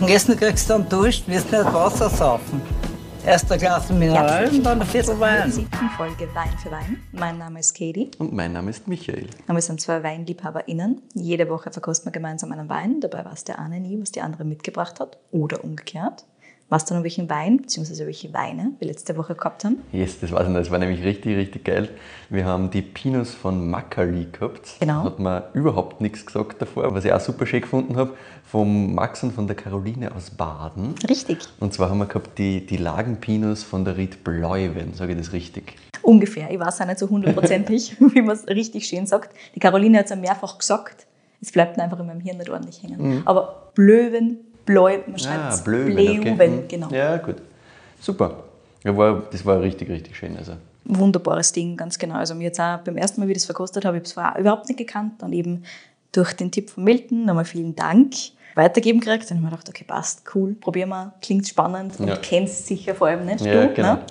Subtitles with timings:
[0.00, 2.60] Und Essen kriegst du dann Dusch, wirst nicht Wasser saufen.
[3.24, 5.50] Erst ein Glas Mineral und dann ein Viertel Wein.
[5.50, 7.02] siebten Folge Wein für Wein.
[7.12, 9.26] Mein Name ist Katie Und mein Name ist Michael.
[9.48, 11.02] und wir sind zwei WeinliebhaberInnen.
[11.14, 13.00] Jede Woche verkosten wir gemeinsam einen Wein.
[13.00, 16.24] Dabei weiß der eine nie, was die andere mitgebracht hat oder umgekehrt.
[16.68, 18.06] Weißt du noch, welchen Wein bzw.
[18.06, 19.78] welche Weine wir letzte Woche gehabt haben?
[19.92, 21.88] Yes, das weiß ich noch, das war nämlich richtig, richtig geil.
[22.28, 24.70] Wir haben die Pinos von Macaulay gehabt.
[24.80, 25.04] Genau.
[25.04, 28.14] Hat man überhaupt nichts gesagt davor, was ich auch super schön gefunden habe.
[28.44, 30.96] Vom Max und von der Caroline aus Baden.
[31.08, 31.38] Richtig.
[31.60, 35.32] Und zwar haben wir gehabt die, die Lagenpinos von der Ried Bleuwen, sage ich das
[35.32, 35.76] richtig?
[36.02, 36.50] Ungefähr.
[36.50, 39.36] Ich weiß auch nicht so hundertprozentig, wie man es richtig schön sagt.
[39.54, 41.06] Die Caroline hat es ja mehrfach gesagt.
[41.40, 43.22] Es bleibt einfach in meinem Hirn nicht ordentlich hängen.
[43.24, 45.62] Aber Blöwen, Bläu, man schreibt es Mhm.
[45.62, 46.48] Ah, Blöwen, Bleuwen, okay.
[46.48, 46.68] Mhm.
[46.68, 46.88] genau.
[46.90, 47.36] Ja, gut.
[48.00, 48.44] Super.
[48.84, 50.36] Ja, war, das war richtig, richtig schön.
[50.36, 50.52] Also.
[50.84, 52.14] wunderbares Ding, ganz genau.
[52.16, 54.12] Also mir jetzt auch beim ersten Mal, wie ich das verkostet habe, ich habe es
[54.12, 55.14] vorher überhaupt nicht gekannt.
[55.18, 55.64] Dann eben
[56.12, 58.12] durch den Tipp von Milton nochmal vielen Dank
[58.54, 59.28] weitergeben gekriegt.
[59.30, 62.16] Dann habe ich mir gedacht, okay, passt, cool, probieren wir, klingt spannend und Ja.
[62.16, 63.74] kennst sicher vor allem nicht Ja, du.
[63.74, 63.94] genau.
[63.94, 64.02] Ne?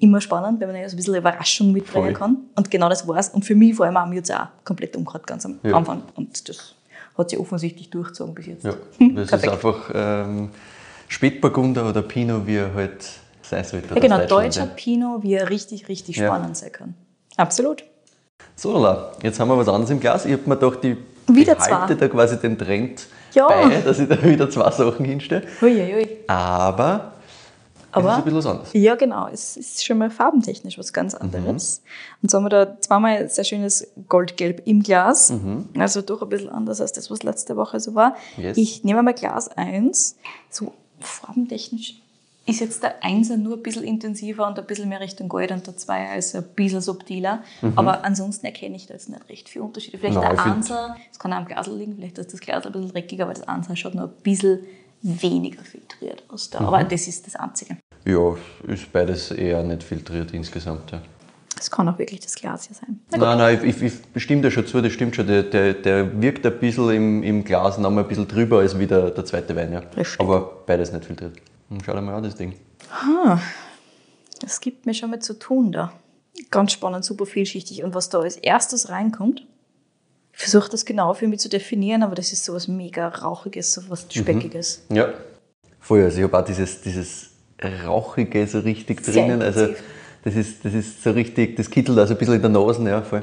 [0.00, 2.12] Immer spannend, wenn man ja so ein bisschen Überraschung mitbringen Voll.
[2.14, 2.36] kann.
[2.56, 3.28] Und genau das war's.
[3.28, 5.74] Und für mich vor allem auch, mir jetzt auch komplett umgehört ganz am Ja.
[5.74, 6.02] Anfang.
[6.16, 6.74] Und das
[7.16, 8.64] hat sich offensichtlich durchgezogen bis jetzt.
[8.64, 8.74] Ja,
[9.14, 10.50] das ist einfach ähm,
[11.08, 13.04] Spätburgunder oder Pinot, wie er halt
[13.42, 13.94] sein sollte.
[13.94, 16.26] Ja, genau, deutscher Pinot, wie er richtig, richtig Ja.
[16.28, 16.94] spannend sein kann.
[17.36, 17.84] Absolut.
[18.56, 20.24] So, Lola, jetzt haben wir was anderes im Glas.
[20.26, 22.06] Ich habe mir gedacht, ich Wieder behalte zwei.
[22.06, 23.48] da quasi den Trend Ja.
[23.48, 25.42] bei, dass ich da wieder zwei Sachen hinstelle.
[25.60, 26.08] Huiuiui.
[26.28, 27.13] Aber,
[27.94, 28.70] Aber- es ist ein bisschen was anderes.
[28.72, 29.28] Ja, genau.
[29.28, 31.82] Es ist schon mal farbentechnisch was ganz anderes.
[32.22, 35.32] Und so haben wir da zweimal sehr schönes Goldgelb im Glas.
[35.78, 38.16] Also doch ein bisschen anders als das, was letzte Woche so war.
[38.36, 38.56] Yes.
[38.56, 40.16] Ich nehme mal Glas 1.
[40.50, 42.00] So farbentechnisch
[42.46, 45.66] ist jetzt der Einser nur ein bisschen intensiver und ein bisschen mehr Richtung Gold und
[45.66, 47.42] der Zweier ist ein bisschen subtiler.
[47.74, 49.96] Aber ansonsten erkenne ich da jetzt nicht recht viel Unterschiede.
[49.96, 52.72] Vielleicht Nein, der Einser, es kann auch am Glas liegen, vielleicht ist das Glas ein
[52.72, 54.58] bisschen dreckiger, aber das Einser schaut nur ein bisschen
[55.00, 56.60] weniger filtriert aus da.
[56.60, 57.76] Aber das ist das Einzige.
[58.04, 60.90] Ja, ist beides eher nicht filtriert insgesamt.
[60.92, 61.00] Ja.
[61.56, 63.00] Das kann auch wirklich das Glas hier sein.
[63.10, 65.26] Nein, nein, ich, ich, ich stimme dir schon zu, das stimmt schon.
[65.26, 68.78] Der, der, der wirkt ein bisschen im, im Glas noch mal ein bisschen drüber als
[68.78, 69.72] wie der, der zweite Wein.
[69.72, 69.82] Ja.
[70.18, 71.36] Aber beides nicht filtriert.
[71.70, 72.54] Hm, Schau dir mal an, das Ding.
[74.40, 75.92] Das gibt mir schon mal zu tun da.
[76.50, 77.84] Ganz spannend, super vielschichtig.
[77.84, 79.46] Und was da als erstes reinkommt,
[80.32, 84.06] ich versuche das genau für mich zu definieren, aber das ist sowas mega Rauchiges, sowas
[84.10, 84.82] Speckiges.
[84.90, 85.14] Ja,
[85.78, 86.02] voll.
[86.02, 87.30] Also ich habe auch dieses, dieses
[87.62, 89.42] Rauchige so richtig drinnen.
[89.42, 89.68] Also
[90.24, 93.02] das ist, das ist so richtig, das kittelt also ein bisschen in der Nase, ja,
[93.02, 93.22] voll.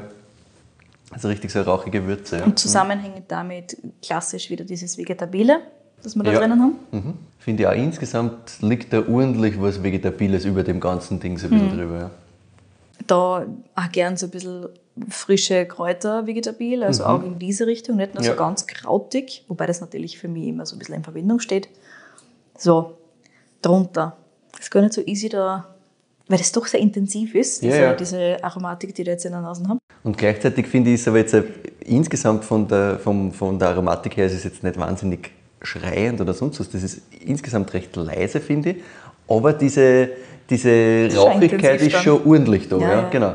[1.10, 2.44] Also richtig so rauchige Würze, ja.
[2.44, 5.60] Und zusammenhängend damit klassisch wieder dieses Vegetabile,
[6.02, 6.38] das wir da Ja.
[6.38, 6.74] drinnen haben.
[6.90, 7.14] Mhm.
[7.38, 11.50] Finde ich auch insgesamt liegt da ordentlich was Vegetabiles über dem ganzen Ding so ein
[11.52, 11.54] Mhm.
[11.68, 12.10] bisschen drüber, ja.
[13.06, 14.68] Da auch gern so ein bisschen
[15.08, 18.36] frische Kräuter vegetabil, also auch in diese Richtung, nicht nur so Ja.
[18.36, 21.68] ganz krautig, wobei das natürlich für mich immer so ein bisschen in Verbindung steht.
[22.56, 22.96] So,
[23.60, 24.16] drunter.
[24.62, 25.66] Ist gar nicht so easy da,
[26.28, 27.94] weil das doch sehr intensiv ist, Ja, diese, ja.
[27.94, 29.78] diese Aromatik, die da jetzt in der Nase haben.
[30.04, 31.42] Und gleichzeitig finde ich es aber jetzt äh,
[31.84, 36.32] insgesamt von der, vom, von der Aromatik her ist es jetzt nicht wahnsinnig schreiend oder
[36.32, 36.70] sonst was.
[36.70, 38.76] Das ist insgesamt recht leise, finde ich.
[39.28, 40.10] Aber diese,
[40.48, 42.78] diese Rauchigkeit ist schon ordentlich da.
[42.78, 43.08] Ja, Ja, ja.
[43.08, 43.34] Genau.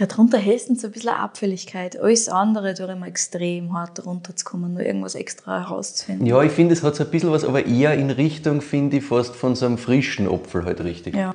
[0.00, 2.00] Ja, drunter hältst du so ein bisschen eine Abfälligkeit.
[2.00, 6.26] Alles andere tut immer extrem hart runterzukommen, nur irgendwas extra herauszufinden.
[6.26, 9.04] Ja, ich finde, es hat so ein bisschen was, aber eher in Richtung, finde ich,
[9.04, 11.14] fast von so einem frischen Apfel halt richtig.
[11.14, 11.32] Ja.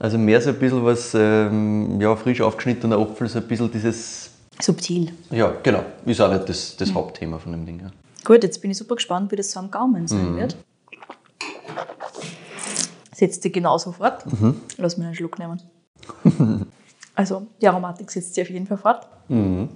[0.00, 4.30] Also mehr so ein bisschen was, ähm, ja, frisch aufgeschnittener Apfel, so ein bisschen dieses,
[4.60, 5.12] Subtil.
[5.30, 7.80] ja, genau, ist auch nicht das, das Hauptthema von dem Ding.
[7.80, 7.90] Ja.
[8.24, 10.08] Gut, jetzt bin ich super gespannt, wie das so am Gaumen Mhm.
[10.08, 10.56] sein wird.
[13.14, 14.24] Setzt die genau sofort.
[14.32, 14.56] Mhm.
[14.78, 15.60] Lass mir einen Schluck nehmen.
[17.20, 19.06] also, die Aromatik setzt sie auf jeden Fall fort.
[19.28, 19.68] Mhm.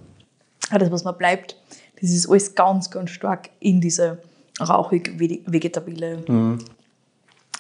[0.71, 1.56] Aber das, was mir bleibt,
[2.00, 4.19] das ist alles ganz, ganz stark in diese
[4.60, 6.59] rauchig-vegetabile Mhm.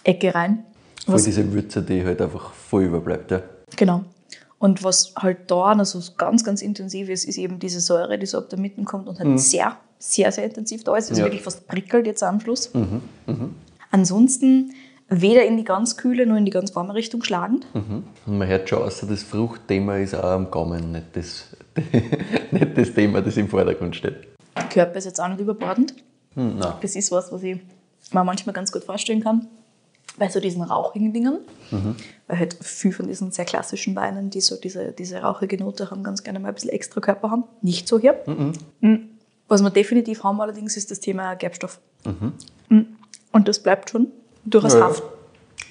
[0.02, 0.64] Ecke rein.
[1.04, 3.30] Voll Was, diese Würze, die halt einfach voll überbleibt.
[3.30, 3.42] Ja.
[3.76, 4.04] genau.
[4.58, 8.24] Und was halt da noch so ganz, ganz intensiv ist, ist eben diese Säure, die
[8.24, 11.10] so ab der Mitte kommt und halt sehr, sehr, sehr intensiv da ist.
[11.10, 11.26] Also Ja.
[11.26, 12.70] wirklich fast prickelt jetzt am Schluss.
[13.90, 14.72] Ansonsten
[15.08, 17.66] weder in die ganz kühle noch in die ganz warme Richtung schlagend.
[17.74, 18.04] Mhm.
[18.26, 21.48] Und man hört schon außer das Fruchtthema ist auch am Gaumen nicht das,
[22.50, 24.28] nicht das Thema, das im Vordergrund steht.
[24.56, 25.94] Der Körper ist jetzt auch nicht überbordend.
[26.34, 26.60] Hm.
[26.80, 27.60] Das ist was, was ich
[28.12, 29.46] mir manchmal ganz gut vorstellen kann.
[30.16, 31.38] Bei so diesen rauchigen Dingen.
[32.28, 36.04] Weil halt viel von diesen sehr klassischen Weinen, die so diese, diese rauchige Note haben,
[36.04, 37.44] ganz gerne mal ein bisschen extra Körper haben.
[37.62, 38.20] Nicht so hier.
[38.80, 39.08] Mhm.
[39.48, 41.80] Was wir definitiv haben allerdings, ist das Thema Gerbstoff.
[42.04, 42.96] Mhm.
[43.32, 44.08] Und das bleibt schon
[44.44, 44.80] durchaus Ja.
[44.80, 45.02] Haft.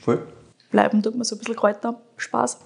[0.03, 0.19] Voll.
[0.71, 2.59] Bleiben tut man so ein bisschen Kräuter, Spaß.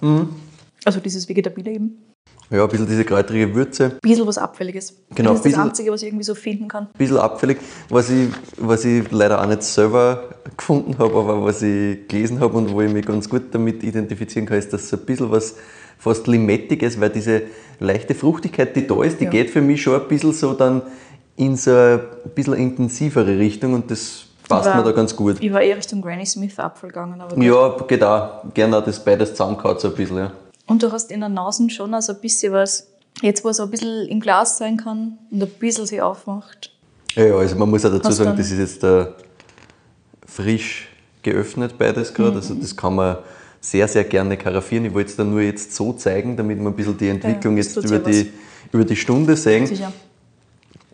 [0.86, 2.04] Also dieses Vegetabile eben.
[2.50, 3.86] Ja, ein bisschen diese kräutrige Würze.
[3.86, 4.95] Ein bisschen was Abfälliges.
[5.13, 6.83] Genau, Das ist das Einzige, was ich irgendwie so finden kann.
[6.86, 7.57] Ein bisschen abfällig,
[7.89, 12.57] was ich, was ich leider auch nicht selber gefunden habe, aber was ich gelesen habe
[12.57, 15.56] und wo ich mich ganz gut damit identifizieren kann, ist, dass so ein bisschen was
[15.98, 17.42] fast Limettiges, weil diese
[17.81, 19.30] leichte Fruchtigkeit, die da ist, die Ja.
[19.30, 20.81] geht für mich schon ein bisschen so dann
[21.36, 21.98] in so eine
[22.33, 25.38] bisschen intensivere Richtung und das passt war- mir da ganz gut.
[25.39, 27.19] Ich war eher Richtung Granny Smith Apfel gegangen.
[27.21, 27.44] Aber gut.
[27.44, 28.44] Ja, geht auch.
[28.53, 30.31] Gerne auch das beides zusammengehauen, so ein bisschen, ja.
[30.65, 32.88] Und du hast in der Nase schon also ein bisschen was,
[33.21, 36.71] jetzt wo es ein bisschen im Glas sein kann und ein bisschen sich aufmacht.
[37.15, 39.05] Ja, ja, also man muss auch dazu Hast sagen, das ist jetzt äh,
[40.25, 40.89] frisch
[41.23, 42.35] geöffnet beides gerade.
[42.35, 42.61] Also Mhm.
[42.61, 43.17] das kann man
[43.61, 44.85] sehr, sehr gerne karaffieren.
[44.85, 47.73] Ich wollte es dann nur jetzt so zeigen, damit wir ein bisschen die Entwicklung das
[47.75, 48.31] jetzt über ja die,
[48.71, 49.65] über die Stunde sehen.
[49.67, 49.91] Sicher.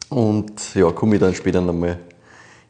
[0.10, 1.98] Und ja, komme ich dann später nochmal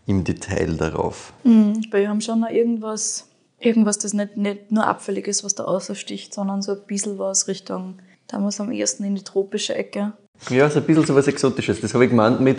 [0.05, 1.33] im Detail darauf.
[1.43, 3.27] Mhm, weil wir haben schon noch irgendwas,
[3.59, 7.47] irgendwas, das nicht, nicht nur abfällig ist, was da außersticht, sondern so ein bisschen was
[7.47, 7.95] Richtung,
[8.27, 10.13] da muss am ehesten in die tropische Ecke.
[10.49, 11.79] Ja, so ein bisschen so was Exotisches.
[11.81, 12.57] Das habe ich gemeint mit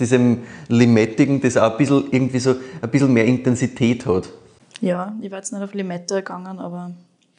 [0.00, 4.28] diesem Limettigen, das auch ein bisschen irgendwie so ein bisschen mehr Intensität hat.
[4.80, 6.92] Ja, ich war jetzt nicht auf Limette gegangen, aber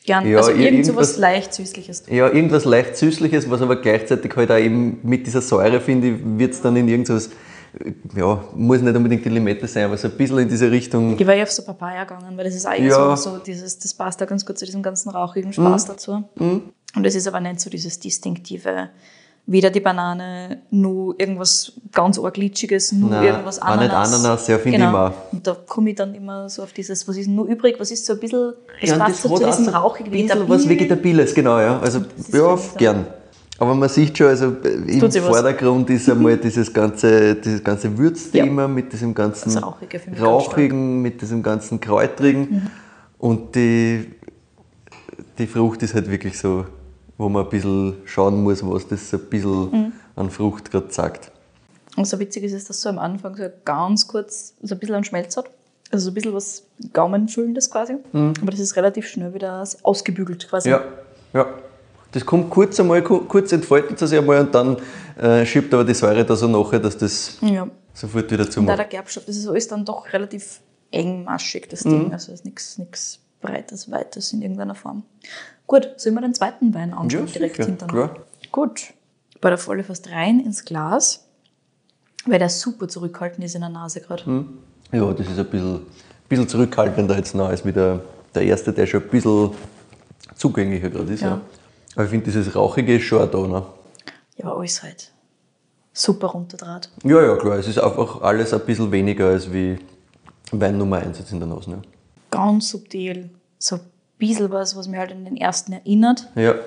[0.05, 0.27] gern.
[0.29, 2.03] Ja, also ir- irgend so was irgendwas- leicht Süßliches.
[2.09, 6.15] Ja, irgendwas leicht Süßliches, was aber gleichzeitig halt auch eben mit dieser Säure, finde ich,
[6.23, 7.29] wird es dann in irgendwas,
[8.15, 11.17] ja, muss nicht unbedingt die Limette sein, aber so ein bisschen in diese Richtung.
[11.19, 13.15] Ich war ja auf so Papaya gegangen, weil das ist eigentlich Ja.
[13.15, 15.91] so, so dieses, das passt da ganz gut zu diesem ganzen rauchigen Spaß Mhm.
[15.91, 16.23] dazu.
[16.95, 18.89] Und es ist aber nicht so dieses distinktive,
[19.45, 24.47] weder die Banane, nur irgendwas ganz arg glitschiges, nur Nein, irgendwas auch nicht Ananas.
[24.47, 25.07] Ja, finde ich genau.
[25.07, 25.11] auch.
[25.31, 28.05] Und da komme ich dann immer so auf dieses, was ist nur übrig, was ist
[28.05, 31.33] so ein bisschen, das Ja, passt so hat zu diesem so rauchigen bisschen was Vegetabiles,
[31.33, 31.79] genau, ja.
[31.79, 31.99] Also,
[32.31, 32.59] ja, so.
[32.77, 33.05] gern.
[33.59, 35.29] Aber man sieht schon, also äh, im sich was.
[35.29, 40.01] Vordergrund ist einmal dieses ganze, dieses ganze Würzthema mit diesem ganzen Rauchige.
[40.19, 42.69] Rauchigen, mit diesem ganzen Kräutrigen.
[43.17, 44.11] Und die,
[45.37, 46.65] die Frucht ist halt wirklich so,
[47.17, 49.91] wo man ein bisschen schauen muss, was das so ein bisschen Mhm.
[50.15, 51.31] an Frucht gerade sagt.
[51.97, 54.95] Und so witzig ist es, dass so am Anfang so ganz kurz so ein bisschen
[54.95, 55.49] einen Schmelz hat.
[55.91, 56.63] Also so ein bisschen was
[56.93, 57.95] Gaumenfüllendes quasi.
[58.13, 60.69] Aber das ist relativ schnell wieder ausgebügelt quasi.
[60.69, 60.75] Mhm.
[60.75, 60.83] Ja,
[61.33, 61.45] ja.
[62.11, 64.77] Das kommt kurz einmal, ku- kurz entfaltet es sich einmal und dann
[65.17, 67.67] äh, schiebt aber die Säure da so nachher, dass das ja.
[67.93, 68.77] sofort wieder Und auch zumacht.
[68.79, 70.61] der Gerbstoff, das ist alles dann doch relativ
[70.91, 71.89] engmaschig, das Mhm.
[71.91, 72.13] Ding.
[72.13, 72.45] Also es ist
[72.79, 75.03] nichts Breites, Weites in irgendeiner Form.
[75.67, 78.07] Gut, sollen wir den zweiten Wein anschauen, Ja, direkt hintereinander?
[78.13, 78.25] klar.
[78.51, 78.93] Gut.
[79.39, 81.25] Bei der Volle fast rein ins Glas,
[82.25, 84.27] weil der super zurückhaltend ist in der Nase gerade.
[84.29, 84.57] Mhm.
[84.91, 85.81] Ja, das ist ein bisschen,
[86.27, 88.01] bisschen zurückhaltender jetzt noch als wie der,
[88.33, 89.51] der erste, der schon ein bisschen
[90.35, 91.21] zugänglicher gerade ist.
[91.21, 91.27] Ja.
[91.29, 91.41] Ja.
[91.99, 93.45] Aber ich finde, dieses Rauchige ist schon auch da.
[93.45, 93.61] Ne?
[94.37, 95.11] Ja, alles halt
[95.91, 96.89] super runterdraht.
[97.03, 97.57] Ja, ja, klar.
[97.57, 99.77] Es ist einfach alles ein bisschen weniger als wie
[100.53, 101.71] Wein Nummer 1 jetzt in der Nase.
[101.71, 101.81] Ne?
[102.31, 103.29] Ganz subtil.
[103.57, 103.81] So ein
[104.17, 106.29] bisschen was, was mich halt an den ersten erinnert.
[106.35, 106.51] Ja.
[106.51, 106.59] Ein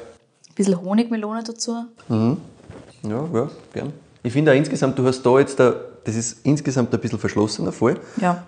[0.55, 1.87] bisschen Honigmelone dazu.
[2.11, 2.37] Ja,
[3.03, 3.95] ja, gern.
[4.23, 5.75] Ich finde auch insgesamt, du hast da jetzt, da,
[6.05, 7.99] das ist insgesamt ein bisschen verschlossener Fall.
[8.21, 8.45] Ja.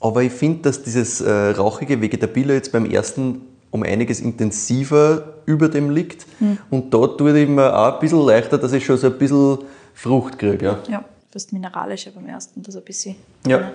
[0.00, 5.68] Aber ich finde, dass dieses äh, rauchige Vegetabile jetzt beim ersten um einiges intensiver über
[5.68, 6.26] dem liegt.
[6.70, 9.58] Und da tut ich mir auch ein bisschen leichter, dass ich schon so ein bisschen
[9.94, 10.64] Frucht kriege.
[10.64, 10.78] Ja.
[10.88, 13.16] Ja, fast mineralischer beim ersten, das ein bisschen.
[13.44, 13.72] Ja.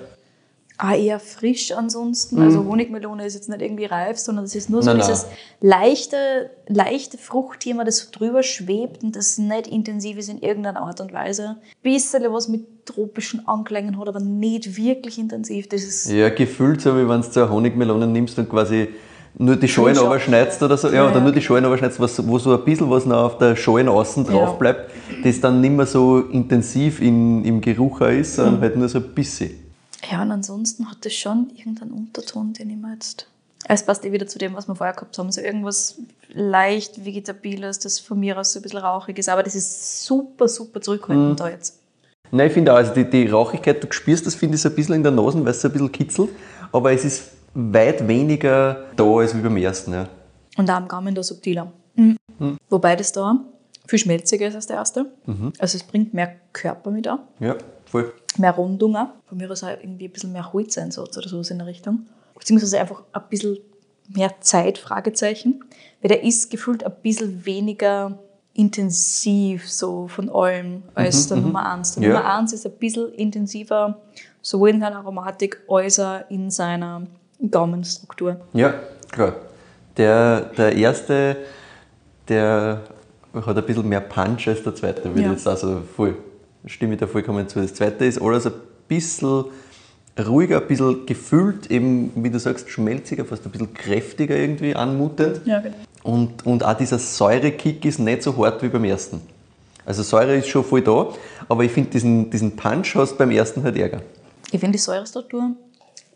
[0.78, 2.42] Ah, eher frisch ansonsten.
[2.42, 5.08] Also Honigmelone ist jetzt nicht irgendwie reif, sondern es ist nur so Nein, nein.
[5.08, 5.26] dieses
[5.60, 11.12] leichte, leichte Fruchtthema, das drüber schwebt und das nicht intensiv ist in irgendeiner Art und
[11.12, 11.58] Weise.
[11.84, 15.68] Bisschen was mit tropischen Anklängen hat, aber nicht wirklich intensiv.
[15.68, 18.88] Das ist ja, gefühlt so, wie wenn du eine Honigmelone nimmst und quasi
[19.40, 20.90] nur die Schalen Frisch überschneidest oder so.
[20.90, 23.38] Ja, Ja, oder nur die Schalen überschneidest, was, wo so ein bisschen was noch auf
[23.40, 24.92] der Schalen außen drauf bleibt,
[25.24, 28.62] das dann nicht mehr so intensiv in, im Geruch ist, sondern Mhm.
[28.62, 29.52] halt nur so ein bisschen.
[30.12, 33.28] Ja, und ansonsten hat das schon irgendeinen Unterton, den ich mir jetzt.
[33.68, 35.32] Es passt eh wieder zu dem, was wir vorher gehabt haben.
[35.32, 35.98] So irgendwas
[36.34, 39.30] leicht Vegetabiles, das von mir aus so ein bisschen rauchig ist.
[39.30, 41.36] Aber das ist super, super zurückhaltend Mhm.
[41.38, 41.80] da jetzt.
[42.32, 44.76] Nein, ich finde auch, also die, die Rauchigkeit, du spürst das, finde ich, so ein
[44.76, 46.30] bisschen in der Nase, weil es so ein bisschen kitzelt,
[46.72, 49.94] aber es ist weit weniger da als wie beim ersten.
[49.94, 50.08] Ja.
[50.58, 51.72] Und auch am Gaumen da subtiler.
[51.96, 52.18] Mhm.
[52.70, 53.40] Wobei das da
[53.88, 55.12] viel schmelziger ist als der erste.
[55.58, 58.14] Also es bringt mehr Körper mit an, ja, voll.
[58.38, 59.08] mehr Rundung auch.
[59.26, 62.06] Von mir aus auch irgendwie ein bisschen mehr Holzeinsatz oder so in der Richtung.
[62.38, 63.58] Beziehungsweise einfach ein bisschen
[64.08, 65.64] mehr Zeit, Fragezeichen.
[66.02, 68.18] Weil der ist gefühlt ein bisschen weniger
[68.54, 71.96] intensiv so von allem als der Nummer 1.
[71.96, 72.10] Der.
[72.10, 74.00] Nummer 1 ist ein bisschen intensiver,
[74.42, 77.04] sowohl in seiner Aromatik als auch in seiner
[77.50, 78.38] Gaumenstruktur.
[78.54, 78.74] Ja,
[79.12, 79.34] klar.
[79.98, 81.38] Der, der erste,
[82.28, 82.82] der
[83.34, 85.32] hat ein bisschen mehr Punch als der zweite, würde Ja.
[85.32, 86.16] jetzt also voll,
[86.66, 87.62] stimme ich da vollkommen zu.
[87.62, 88.54] Das zweite ist alles ein
[88.88, 89.46] bisschen
[90.28, 95.42] ruhiger, ein bisschen gefüllt, eben, wie du sagst, schmelziger, fast ein bisschen kräftiger irgendwie anmutend.
[95.46, 95.76] Ja, genau.
[96.04, 99.22] Und, und auch dieser Säurekick ist nicht so hart wie beim ersten.
[99.86, 101.10] Also Säure ist schon voll da,
[101.48, 104.02] aber ich finde diesen, diesen Punch hast beim ersten halt ärger.
[104.52, 105.52] Ich finde die Säurestruktur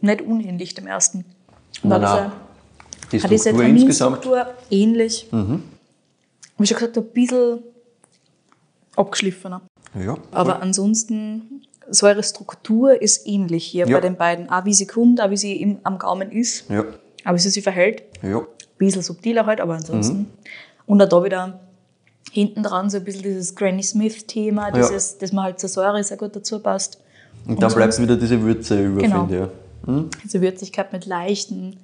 [0.03, 1.25] nicht unähnlich dem ersten.
[1.81, 2.31] Und Nein, auch nein.
[3.11, 4.27] Die diese, diese Struktur insgesamt.
[4.69, 5.27] Ähnlich.
[5.31, 5.63] Mhm.
[6.57, 7.59] Wie schon gesagt, ein bisschen
[8.95, 9.61] abgeschliffener.
[9.99, 13.97] Ja, Aber ansonsten, Säurestruktur ist ähnlich hier Ja.
[13.97, 14.49] bei den beiden.
[14.49, 16.83] Auch wie sie kommt, auch wie sie im, am Gaumen ist, ja,
[17.25, 18.03] auch wie sie sich verhält.
[18.21, 18.39] ja.
[18.39, 20.17] Ein bisschen subtiler halt, aber ansonsten.
[20.17, 20.25] Mhm.
[20.87, 21.59] Und auch da wieder
[22.31, 26.17] hinten dran so ein bisschen dieses Granny Smith-Thema, dieses, dass man halt zur Säure sehr
[26.17, 26.99] gut dazu passt.
[27.47, 29.27] Und dann bleibt wieder diese Würze über, Genau.
[29.27, 29.41] finde ich.
[29.41, 29.49] Ja.
[30.23, 31.77] Diese Würzigkeit mit leichten,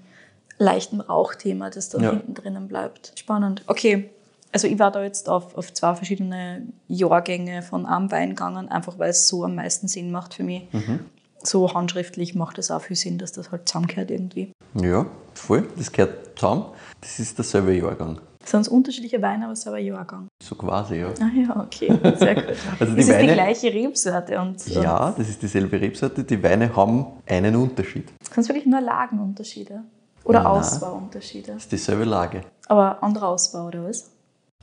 [0.57, 2.11] leichtem Rauchthema, das dann Ja.
[2.11, 3.13] hinten drinnen bleibt.
[3.15, 3.63] Spannend.
[3.67, 4.09] Okay,
[4.51, 8.97] also ich war da jetzt auf, auf zwei verschiedene Jahrgänge von einem Wein gegangen, einfach
[8.99, 10.63] weil es so am meisten Sinn macht für mich.
[10.73, 10.99] Mhm.
[11.41, 14.51] So handschriftlich macht es auch viel Sinn, dass das halt zusammengehört irgendwie.
[14.73, 15.67] Ja, voll.
[15.77, 16.65] Das gehört zusammen.
[16.99, 18.19] Das ist derselbe Jahrgang.
[18.43, 20.27] Sind es unterschiedliche Weine, aber selber Jahrgang.
[20.41, 21.07] So quasi, ja.
[21.21, 22.43] Ah ja, okay, sehr gut.
[22.79, 24.39] Also die ist es die Weine- gleiche Rebsorte?
[24.39, 26.23] Und, Ja, das ist dieselbe Rebsorte.
[26.23, 28.07] Die Weine haben einen Unterschied.
[28.31, 29.81] Sind es wirklich nur Lagenunterschiede?
[30.23, 30.47] Oder Nein.
[30.51, 31.53] Ausbauunterschiede?
[31.53, 32.41] Das ist dieselbe Lage.
[32.67, 34.09] Aber anderer Ausbau, oder was?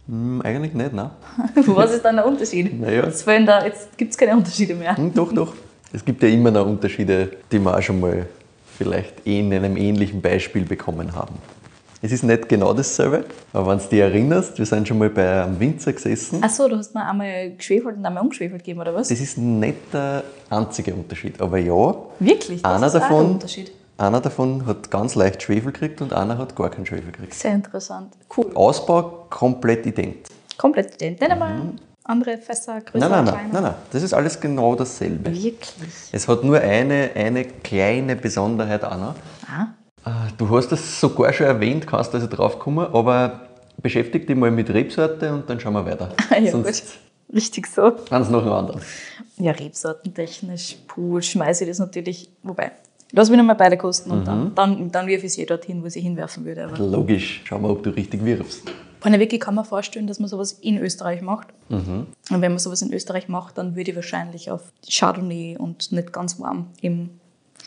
[0.09, 1.11] Hm, eigentlich nicht, nein.
[1.67, 2.81] Was ist dann der Unterschied?
[2.81, 3.05] Naja.
[3.05, 4.97] Jetzt, da, jetzt gibt es keine Unterschiede mehr.
[4.97, 5.53] Hm, doch, doch.
[5.93, 8.27] Es gibt ja immer noch Unterschiede, die wir auch schon mal
[8.79, 11.35] vielleicht in einem ähnlichen Beispiel bekommen haben.
[12.03, 15.43] Es ist nicht genau dasselbe, aber wenn du dich erinnerst, wir sind schon mal bei
[15.45, 16.43] einem Winzer gesessen.
[16.43, 19.09] Achso, du hast mir einmal geschwefelt und einmal ungeschwefelt gegeben, oder was?
[19.09, 21.41] Das ist nicht der einzige Unterschied.
[21.41, 22.61] Aber ja, Wirklich?
[22.63, 23.73] Das einer ist davon, Unterschied.
[23.97, 27.35] einer davon hat ganz leicht Schwefel gekriegt und einer hat gar keinen Schwefel gekriegt.
[27.35, 28.13] Sehr interessant.
[28.37, 28.51] Cool.
[28.55, 30.29] Ausbau komplett ident.
[30.59, 31.21] Komplett ident.
[31.21, 31.61] Nicht einmal
[32.05, 33.53] andere Fässer, größer, Nein, nein, nein, kleiner.
[33.53, 33.75] nein, nein.
[33.91, 35.31] Das ist alles genau dasselbe.
[35.33, 35.83] Wirklich?
[36.13, 39.15] Es hat nur eine, eine kleine Besonderheit noch.
[39.49, 39.69] Ah.
[40.09, 43.41] Ah, Du hast das sogar schon erwähnt, kannst also drauf kommen, aber
[43.83, 46.11] beschäftige dich mal mit Rebsorte und dann schauen wir weiter.
[46.41, 46.67] ja, Sonst
[47.27, 47.35] gut.
[47.35, 47.93] Richtig so.
[48.09, 48.81] ganz nach dem anderen.
[49.39, 52.71] Ja, rebsortentechnisch, puh, schmeiße ich das natürlich, wobei,
[53.11, 54.25] lass mich noch mal beide kosten und Mhm.
[54.25, 56.67] dann, dann, dann wirf ich sie dorthin, wo ich sie hinwerfen würde.
[56.67, 58.63] Aber Logisch, schauen wir, ob du richtig wirfst.
[59.01, 61.49] Von der Wiki kann man vorstellen, dass man sowas in Österreich macht.
[61.69, 62.07] Mhm.
[62.31, 66.13] Und wenn man sowas in Österreich macht, dann würde ich wahrscheinlich auf Chardonnay und nicht
[66.13, 67.11] ganz warm im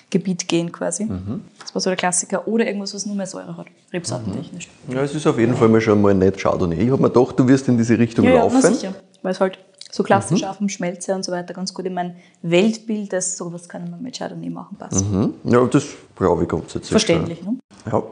[0.09, 1.05] Gebiet gehen quasi.
[1.05, 1.41] Mhm.
[1.59, 2.47] Das war so der Klassiker.
[2.47, 4.67] Oder irgendwas, was nur mehr Säure hat, rebsortentechnisch.
[4.87, 6.75] Ja, es ist auf jeden Fall mal schon mal nicht Chardonnay.
[6.85, 8.59] Ich habe mir gedacht, du wirst in diese Richtung Ja, ja, laufen.
[8.63, 8.95] na sicher.
[9.21, 9.59] Weil es halt
[9.91, 10.47] so klassisch Mhm.
[10.47, 13.37] auf dem Schmelze und so weiter ganz gut in mein Weltbild ist.
[13.37, 15.05] Sowas kann man mit Chardonnay machen, passt.
[15.05, 15.33] Mhm.
[15.43, 15.85] Ja, das
[16.15, 16.91] glaube ich grundsätzlich.
[16.91, 17.57] Verständlich, ne?
[17.91, 18.03] Ja.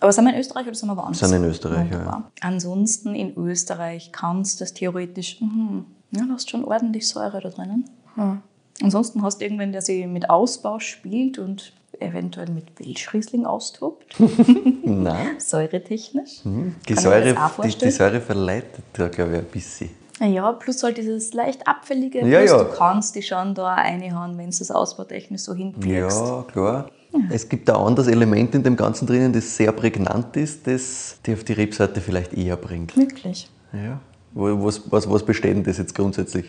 [0.00, 1.18] Aber sind wir in Österreich oder sind wir woanders?
[1.18, 2.30] Sind in Österreich, ja, Wunderbar.
[2.40, 7.48] Ansonsten in Österreich kannst du das theoretisch, mhm, ja, du hast schon ordentlich Säure da
[7.50, 7.84] drinnen.
[8.14, 8.40] Hm.
[8.82, 14.16] Ansonsten hast du irgendwen, der sich mit Ausbau spielt und eventuell mit Welschriesling austobt,
[14.84, 16.40] Nein, säuretechnisch.
[16.44, 17.90] die ich mir Säure, die, die?
[17.90, 19.90] Säure verleitet da, glaube ich, ein bisschen.
[20.20, 22.64] Ja, plus halt dieses leicht abfällige, Ja, plus ja.
[22.64, 25.88] du kannst die schon da reinhauen, wenn du das ausbautechnisch so hinbiegst.
[26.20, 26.90] Ja, klar.
[27.30, 31.32] Es gibt ein anderes Element in dem Ganzen drinnen, das sehr prägnant ist, das die
[31.32, 32.96] auf die Rebsorte vielleicht eher bringt.
[32.96, 33.48] Wirklich.
[33.72, 34.00] Ja.
[34.34, 36.44] Was, was, was besteht denn das jetzt grundsätzlich,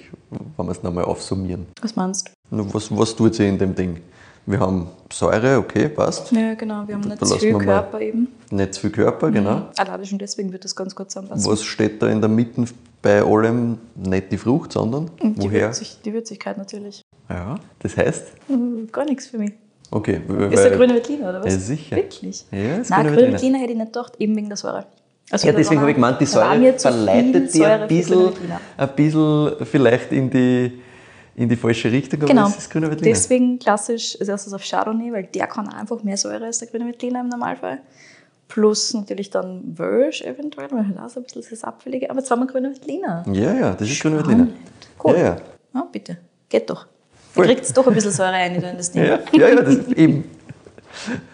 [0.57, 1.65] wenn wir es nochmal aufsummieren?
[1.81, 4.01] Was meinst Nur Was, was tut sie in dem Ding?
[4.45, 6.31] Wir haben Säure, okay, passt.
[6.31, 6.35] du?
[6.35, 8.27] Ja, genau, wir haben nicht zu viel Körper eben.
[8.49, 9.67] Nicht zu viel Körper, genau.
[9.77, 11.51] Allein schon deswegen wird das ganz gut zusammenpassen.
[11.51, 12.65] Was steht da in der Mitte
[13.01, 13.77] bei allem?
[13.95, 15.67] Nicht die Frucht, sondern Die, woher?
[15.67, 17.01] Würzig, die Würzigkeit natürlich.
[17.29, 19.53] Ja, das heißt, Uh, Gar nichts für mich.
[19.91, 20.19] okay.
[20.51, 21.53] Ist der grüne Veltliner, oder was?
[21.53, 21.95] Ja, sicher.
[21.97, 22.45] Wirklich?
[22.51, 23.31] Ja, ist Nein, grüne.
[23.33, 24.85] Veltliner hätte ich nicht gedacht, eben wegen der Säure.
[25.31, 28.59] Also Ja, da deswegen habe ich gemeint, die da Säure verleitet die ein bisschen, grüne
[28.77, 30.81] ein bisschen vielleicht in die,
[31.35, 32.47] in die falsche Richtung, aber Genau.
[32.47, 33.13] es ist grüner Veltliner.
[33.13, 36.85] Deswegen klassisch als erstes auf Chardonnay, weil der kann einfach mehr Säure als der grüne
[36.87, 37.79] Veltliner im Normalfall.
[38.47, 42.09] Plus natürlich dann Wölsch eventuell, weil halt auch so ein bisschen das Abfällige.
[42.09, 43.23] Aber zweimal grüne Veltliner.
[43.31, 44.47] Ja, ja, das ist grüner Veltliner.
[45.03, 45.13] Cool.
[45.13, 45.37] Ja, ja.
[45.75, 46.17] Ja, bitte.
[46.49, 46.87] Geht doch.
[47.31, 47.45] Voll.
[47.45, 49.03] Da kriegt es doch ein bisschen Säure rein da in das Ding.
[49.05, 50.23] Ja, ja, ja das eben.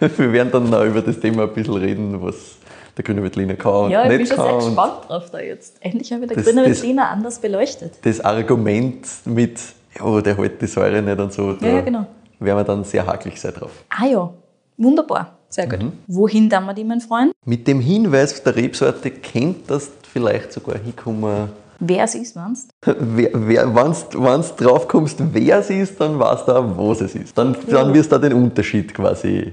[0.01, 2.57] Wir werden dann auch über das Thema ein bisschen reden, was
[2.97, 5.77] der grüne Veltliner kann und Ja, ich bin schon sehr gespannt drauf da jetzt.
[5.81, 7.93] Endlich haben wir der Das- grüne das- Veltliner anders beleuchtet.
[8.03, 9.59] das Argument mit,
[9.99, 12.05] ja, der hält die Säure nicht und so, da Ja, ja, genau.
[12.39, 13.71] werden wir dann sehr hakelig sein drauf.
[13.89, 14.29] Ah ja,
[14.77, 15.31] wunderbar.
[15.49, 15.83] Sehr gut.
[15.83, 15.91] Mhm.
[16.07, 17.31] Wohin dann wir die, mein Freund?
[17.45, 21.49] Mit dem Hinweis der Rebsorte kennt das vielleicht sogar hinkommen.
[21.79, 26.47] Wer es ist, meinst Wer, wer, Wenn du drauf kommst, wer es ist, dann weißt
[26.47, 27.37] du auch, was es ist.
[27.37, 29.51] Dann, dann wirst du auch den Unterschied quasi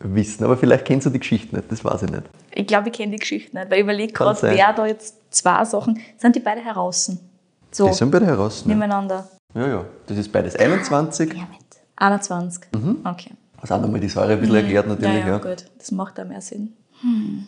[0.00, 0.44] wissen.
[0.44, 2.22] Aber vielleicht kennst du die Geschichte nicht, das weiß ich nicht.
[2.54, 5.64] Ich glaube, ich kenne die Geschichte nicht, weil ich überlege gerade, wer da jetzt zwei
[5.64, 6.00] Sachen.
[6.18, 7.12] Sind die beide heraus?
[7.70, 8.64] So, Die sind beide heraus.
[8.64, 8.74] Ne?
[8.74, 9.28] nebeneinander.
[9.54, 9.84] Ja, ja.
[10.06, 11.32] Das ist beides 21.
[11.32, 11.48] Ja, mit.
[11.96, 12.64] 21.
[13.04, 13.30] Okay.
[13.60, 15.20] Also auch nochmal die Säure ein bisschen erklärt natürlich.
[15.20, 15.64] ja, ja, Ja, gut.
[15.78, 16.74] Das macht auch mehr Sinn.
[17.00, 17.46] Hm.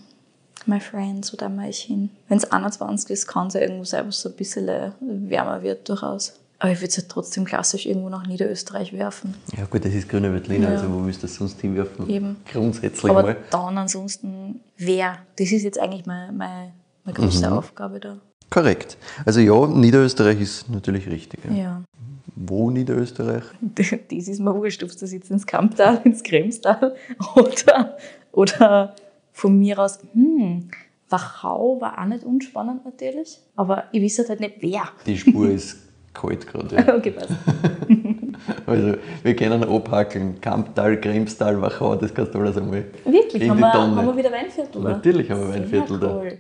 [0.67, 2.11] My friends, wo da mal ich hin?
[2.29, 4.91] Wenn es 21 ist, kann es ja irgendwo sein, wo es so ein bisschen äh,
[5.01, 6.35] wärmer wird durchaus.
[6.61, 9.35] Aber ich würde es ja trotzdem klassisch irgendwo nach Niederösterreich werfen.
[9.57, 10.75] Ja gut, das ist Grüne Veltliner, Ja.
[10.77, 12.09] also wo willst du das sonst hinwerfen?
[12.11, 12.37] Eben.
[12.51, 13.37] Grundsätzlich Aber mal.
[13.51, 15.19] dann ansonsten, wer?
[15.37, 16.73] Das ist jetzt eigentlich meine, meine,
[17.05, 17.53] meine große Mhm.
[17.53, 18.19] Aufgabe da.
[18.51, 18.97] Korrekt.
[19.25, 21.41] Also ja, Niederösterreich ist natürlich richtig.
[21.45, 21.53] Ja.
[21.55, 21.83] Ja.
[22.35, 23.45] Wo Niederösterreich?
[23.75, 23.93] Das
[24.29, 26.97] ist mir wurscht, ob du jetzt ins Kamptal, ins Kremstal
[27.37, 27.97] oder,
[28.33, 28.95] oder
[29.33, 30.71] von mir aus, hm,
[31.11, 34.83] Wachau war auch nicht unspannend natürlich, aber ich weiß halt nicht wer.
[35.07, 35.77] Die Spur ist
[36.21, 36.77] kalt gerade.
[36.87, 36.95] Ja.
[36.97, 37.31] Okay, passt.
[38.67, 40.41] Also wir können abhackeln.
[40.41, 43.43] Kamptal, Kremstal, Wachau, das kannst du alles einmal Wirklich?
[43.43, 43.97] in Haben die wir, Tonne.
[43.97, 44.83] haben wir wieder Weinviertel?
[44.83, 44.89] da?
[44.91, 46.17] Natürlich haben wir Sehr Weinviertel da.
[46.17, 46.39] cool.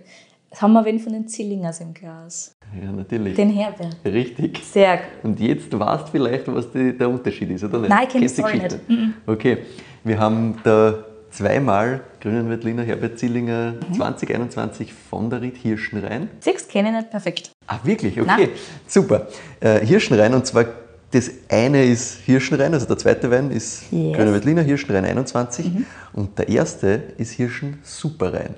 [0.50, 2.56] Jetzt haben wir wen von den Zillingers im Glas.
[2.82, 3.34] Ja, natürlich.
[3.34, 3.96] Den Herbert.
[4.04, 4.60] Richtig.
[4.64, 5.04] Sehr gut.
[5.24, 7.90] Und jetzt weißt du vielleicht, was die, der Unterschied ist, oder nicht?
[7.90, 8.80] Nein, ich kenn die Kennst du Story Geschichte?
[8.88, 9.00] nicht.
[9.00, 9.14] Mhm.
[9.26, 9.58] Okay,
[10.04, 10.94] wir haben da
[11.38, 13.94] zweimal Grünen Veltliner Herbert Zillinger Mhm.
[13.94, 16.28] 2021 von der Ried Hirschenrein.
[16.40, 17.52] Siehst kenne ich nicht perfekt.
[17.68, 18.20] Ah, wirklich?
[18.20, 18.48] Okay, Nein.
[18.88, 19.28] super.
[19.60, 20.64] Äh, Hirschenrein und zwar
[21.12, 23.92] das eine ist Hirschenrein, also der zweite Wein ist Yes.
[23.92, 24.12] Mhm.
[24.14, 25.70] Grüner Veltliner Hirschenrein 21
[26.12, 28.54] und der erste ist Hirschen Superrein.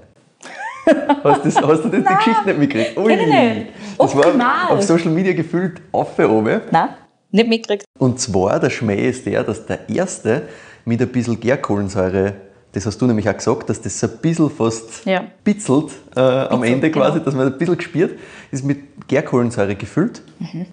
[1.22, 2.96] Hast, das, hast du das die Geschichte nicht mitgekriegt?
[2.96, 3.66] Ui, nicht.
[3.98, 6.62] Das war auf Social Media gefühlt auf oben.
[6.72, 6.88] Nein,
[7.30, 7.84] nicht mitgekriegt.
[7.98, 10.48] Und zwar, der Schmäh ist der, dass der erste
[10.86, 12.34] mit ein bisschen Gärkohlensäure,
[12.72, 15.24] das hast du nämlich auch gesagt, dass das so ein bisschen fast Ja.
[15.44, 17.24] bitzelt äh, am Ende quasi, genau.
[17.24, 18.18] dass man ein bisschen gespürt,
[18.50, 20.22] ist mit Gärkohlensäure gefüllt.
[20.38, 20.66] Mhm.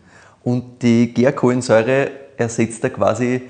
[0.43, 3.41] Und die Gärkohlensäure ersetzt da quasi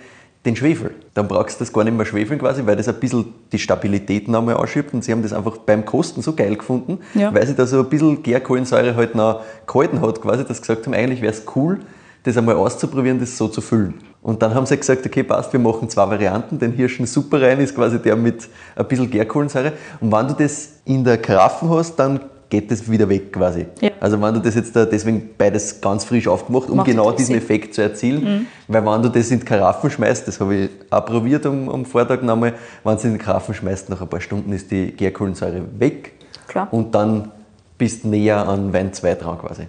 [0.46, 0.92] den Schwefel.
[1.13, 4.27] Dann brauchst du das gar nicht mehr schwefeln quasi, weil das ein bisschen die Stabilität
[4.30, 4.94] noch einmal ausschiebt.
[4.94, 7.34] Und sie haben das einfach beim Kosten so geil gefunden, Ja.
[7.34, 10.86] weil sie da so ein bisschen Gärkohlensäure halt noch gehalten hat quasi, dass sie gesagt
[10.86, 11.80] haben, eigentlich wäre es cool,
[12.27, 13.96] das einmal auszuprobieren, das so zu füllen.
[14.22, 16.60] Und dann haben sie gesagt, okay, passt, wir machen zwei Varianten.
[16.60, 19.74] Den Hirschen Super rein ist quasi der mit ein bisschen Gärkohlensäure.
[20.01, 22.19] Und wenn du das in der Karaffe hast, dann
[22.50, 23.65] geht das wieder weg quasi.
[23.81, 23.91] Ja.
[24.00, 27.34] Also wenn du das jetzt da, deswegen beides ganz frisch aufgemacht, um Macht genau diesen
[27.34, 27.38] Sinn.
[27.38, 28.24] Effekt zu erzielen.
[28.24, 28.48] Mhm.
[28.67, 31.86] Weil wenn du das in die Karaffen schmeißt, das habe ich auch probiert am, am
[31.86, 32.53] Vortag nochmal,
[32.84, 36.13] wenn du es in die Karaffen schmeißt, nach ein paar Stunden ist die Gärkohlensäure weg.
[36.48, 36.68] Klar.
[36.72, 37.31] Und dann
[37.77, 39.68] bist du näher an Wein 2 dran quasi.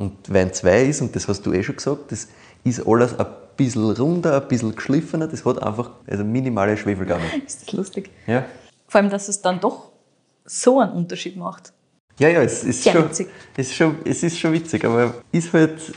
[0.00, 2.26] Und Wein 2 ist, und das hast du eh schon gesagt, das
[2.64, 3.26] ist alles ein
[3.58, 7.20] bisschen runder, ein bisschen geschliffener, das hat einfach also minimale Schwefelgabe.
[7.46, 8.10] Ist das lustig.
[8.26, 8.46] Ja,
[8.88, 9.92] Vor allem, dass es dann doch
[10.46, 11.74] so einen Unterschied macht.
[12.18, 13.28] ja, ja es, ist Sehr schon, witzig.
[13.58, 15.92] es, ist schon, es ist schon witzig, aber ist halt,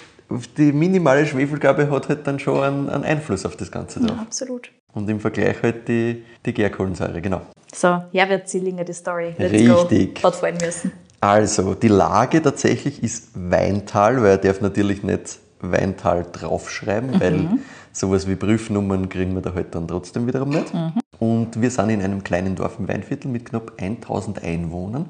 [0.57, 4.17] die minimale Schwefelgabe hat halt dann schon einen, einen Einfluss auf das Ganze drauf.
[4.19, 4.69] Absolut.
[4.91, 7.41] Und im Vergleich halt die, die Gärkohlensäure, genau.
[7.73, 9.33] So, Herbert Zillinger, die Story.
[9.37, 10.21] Let's Richtig.
[10.21, 10.27] go.
[10.27, 10.91] Hat fallen müssen.
[11.23, 17.47] Also, die Lage tatsächlich ist Weintal, weil er darf natürlich nicht Weintal draufschreiben, weil
[17.93, 20.73] sowas wie Prüfnummern kriegen wir da halt dann trotzdem wiederum nicht.
[21.19, 25.05] Und wir sind in einem kleinen Dorf im Weinviertel mit knapp 1000 Einwohnern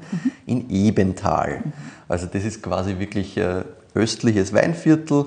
[0.46, 1.64] in Ebental.
[2.08, 3.64] Also das ist quasi wirklich ein
[3.96, 5.26] östliches Weinviertel,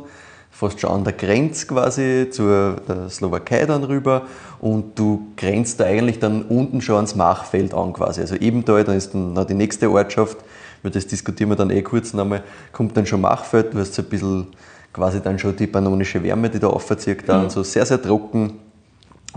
[0.53, 4.23] fast schon an der Grenze quasi zur der Slowakei dann rüber
[4.61, 8.21] und du grenzt da eigentlich dann unten schon ans Machfeld an quasi.
[8.21, 10.37] Also Ebental, dann ist dann noch die nächste Ortschaft,
[10.83, 14.03] über das diskutieren wir dann eh kurz nochmal, kommt dann schon Machfeld, du hast so
[14.03, 14.47] ein bisschen
[14.93, 18.55] quasi dann schon die pannonische Wärme, die da aufzieht, da und so sehr, sehr trocken,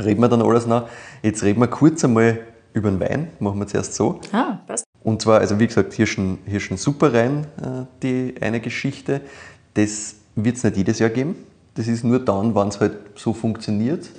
[0.02, 0.88] reden wir dann alles noch.
[1.21, 2.39] Jetzt reden wir kurz einmal
[2.73, 4.21] über den Wein, machen wir zuerst so.
[4.32, 4.86] Ah, passt.
[5.04, 9.21] Und zwar, also wie gesagt, Hirschen, Hirschen Super rein, äh, die eine Geschichte.
[9.73, 11.36] Das wird es nicht jedes Jahr geben.
[11.75, 14.10] Das ist nur dann, wenn es halt so funktioniert.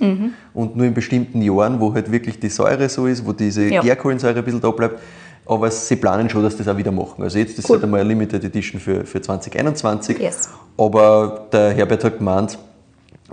[0.53, 3.81] Und nur in bestimmten Jahren, wo halt wirklich die Säure so ist, wo diese Ja.
[3.81, 4.99] Gärkohlensäure ein bisschen da bleibt.
[5.45, 7.23] Aber sie planen schon, dass sie das auch wieder machen.
[7.23, 7.77] Also jetzt ist Cool.
[7.77, 10.19] halt einmal eine Limited Edition für, für 2021.
[10.19, 10.49] Yes.
[10.77, 12.57] Aber der Herbert hat gemeint,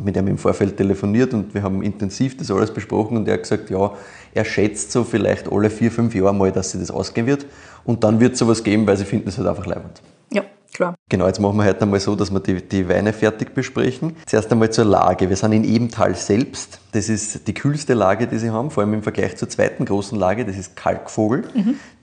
[0.00, 3.42] mit ihm im Vorfeld telefoniert und wir haben intensiv das alles besprochen und er hat
[3.42, 3.92] gesagt, ja,
[4.32, 7.46] er schätzt so vielleicht alle vier, fünf Jahre mal, dass sie das ausgehen wird
[7.84, 10.00] und dann wird es sowas geben, weil sie finden es halt einfach leibend.
[10.32, 10.94] Ja, klar.
[11.10, 14.14] Genau, jetzt machen wir heute einmal so, dass wir die, die Weine fertig besprechen.
[14.26, 15.30] Zuerst einmal zur Lage.
[15.30, 16.80] Wir sind in Ebental selbst.
[16.92, 20.18] Das ist die kühlste Lage, die sie haben, vor allem im Vergleich zur zweiten großen
[20.18, 21.44] Lage, das ist Kalkvogel.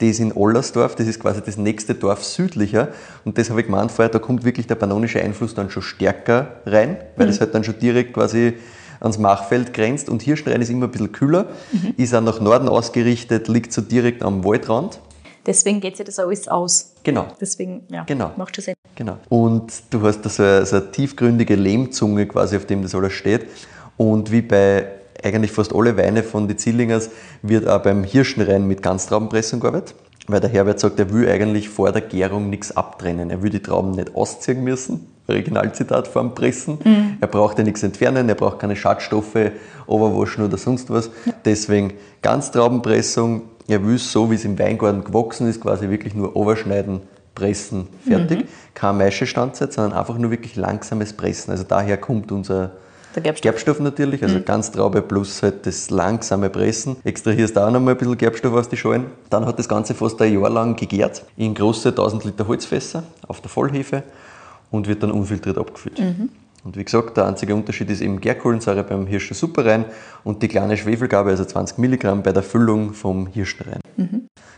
[0.02, 2.88] Die ist in Ollersdorf, das ist quasi das nächste Dorf südlicher.
[3.26, 6.62] Und das habe ich gemeint vorher, da kommt wirklich der pannonische Einfluss dann schon stärker
[6.66, 8.56] rein, weil das halt dann schon direkt quasi
[9.02, 10.10] ans Machfeld grenzt.
[10.10, 11.50] Und Hirschenrein ist immer ein bisschen kühler,
[11.98, 15.00] ist auch nach Norden ausgerichtet, liegt so direkt am Waldrand.
[15.46, 16.94] Deswegen geht sich das alles aus.
[17.04, 17.28] Genau.
[17.40, 18.32] Deswegen, ja, Genau.
[18.38, 18.76] macht schon Sinn.
[18.96, 19.18] Genau.
[19.30, 23.14] Und du hast da so eine, so eine tiefgründige Lehmzunge quasi, auf dem das alles
[23.14, 23.48] steht.
[23.98, 24.88] Und wie bei
[25.24, 27.10] eigentlich fast alle Weine von die Zillingers
[27.42, 29.96] wird auch beim Hirschenrein mit Ganztraubenpressung gearbeitet.
[30.28, 33.30] Weil der Herbert sagt, er will eigentlich vor der Gärung nichts abtrennen.
[33.30, 35.08] Er will die Trauben nicht ausziehen müssen.
[35.28, 36.80] Originalzitat vorm Pressen.
[37.22, 39.52] Er braucht ja nichts entfernen, er braucht keine Schadstoffe,
[39.88, 41.12] Overwaschen oder sonst was.
[41.46, 43.44] Deswegen Ganztraubenpressung.
[43.68, 47.02] Er will es so, wie es im Weingarten gewachsen ist, quasi wirklich nur overschneiden,
[47.34, 48.46] pressen, fertig.
[48.74, 51.52] Kein Maischestandzeit, sondern einfach nur wirklich langsames Pressen.
[51.52, 52.72] Also daher kommt unser
[53.22, 53.42] Gerbstoff.
[53.42, 56.98] Gerbstoff natürlich, also Ganztraube plus halt das langsame Pressen.
[57.04, 59.06] Extrahierst auch nochmal ein bisschen Gerbstoff aus die Schalen.
[59.30, 63.42] Dann hat das Ganze fast ein Jahr lang gegärt in große 1000 Liter Holzfässer auf
[63.42, 64.04] der Vollhefe
[64.72, 66.00] und wird dann unfiltriert abgefüllt.
[66.66, 69.86] Und wie gesagt, der einzige Unterschied ist eben Gärkohlensäure beim Hirschen Superrein
[70.24, 73.80] und die kleine Schwefelgabe, also 20 Milligramm bei der Füllung vom Hirschenrein.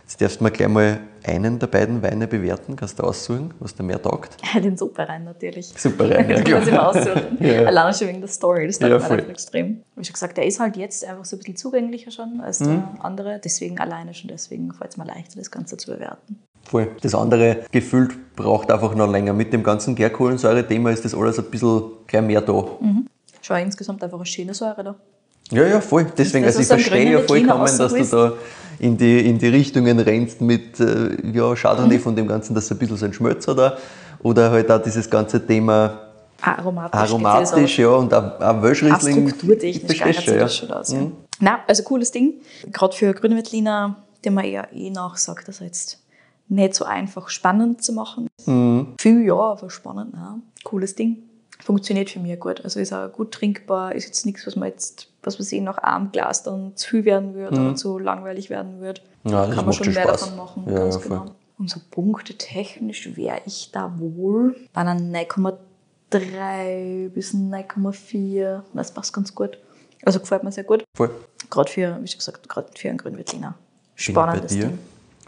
[0.04, 2.78] Jetzt darfst du mal gleich mal einen der beiden Weine bewerten.
[2.78, 4.38] Kannst du aussuchen, was dir mehr taugt?
[4.64, 5.74] Den Superrein natürlich.
[5.76, 6.64] Superrein, ja klar.
[6.64, 7.38] mir aussuchen.
[7.42, 7.64] Ja.
[7.66, 9.82] Allein schon wegen der Story, das taugt Ja, mir extrem.
[9.98, 12.66] Wie schon gesagt, der ist halt jetzt einfach so ein bisschen zugänglicher schon als Mhm.
[12.68, 13.42] der andere.
[13.44, 16.40] Deswegen alleine schon, deswegen fällt es mir leichter, das Ganze zu bewerten.
[16.70, 16.90] Voll.
[17.02, 19.34] Das andere gefüllt braucht einfach noch länger.
[19.34, 22.66] Mit dem ganzen Gärkohlensäure-Thema ist das alles ein bisschen gleich mehr da.
[23.42, 24.96] Schon insgesamt einfach eine schöne Säure da.
[25.52, 26.08] Ja, ja, voll.
[26.18, 28.34] Deswegen, Das also ich verstehe ja vollkommen, dass du da
[28.80, 32.78] in die, in die Richtungen rennst mit äh, ja, Chardonnay von dem Ganzen, dass ein
[32.78, 33.78] bisschen so ein Schmelzer da
[34.22, 36.02] oder halt auch dieses ganze Thema
[36.42, 37.00] Aromatisch.
[37.00, 39.30] aromatisch, ja, und auch, auch Welschriesling.
[39.30, 40.50] strukturtechnisch du, das ja.
[40.50, 40.92] schon aus.
[40.92, 41.00] Ja.
[41.40, 42.34] Na, also cooles Ding.
[42.72, 46.00] Gerade für grüne Veltliner, den man eher eh nachsagt, dass er jetzt
[46.50, 48.46] nicht so einfach spannend zu machen ist.
[49.02, 50.42] Viel ja, aber spannend, nein.
[50.64, 51.24] Cooles Ding.
[51.60, 52.64] Funktioniert für mich gut.
[52.64, 55.80] Also ist auch gut trinkbar, ist jetzt nichts, was man jetzt, was man sehen, nach
[55.80, 59.02] einem Glas dann zu viel werden würde oder zu langweilig werden würde.
[59.26, 60.22] Ja, das Kann man schon mehr Spaß.
[60.22, 61.26] davon machen, Ja, ganz ja, genau.
[61.58, 64.96] Und so Punkte technisch wäre ich da wohl bei einer
[66.12, 68.62] 9,3 bis 9,4.
[68.74, 69.58] Das passt ganz gut.
[70.06, 70.84] Also gefällt mir sehr gut.
[70.96, 71.10] Voll.
[71.50, 73.24] Gerade für, wie schon gesagt, gerade für einen bei
[73.96, 74.68] Spannendes dir.
[74.68, 74.80] Ding.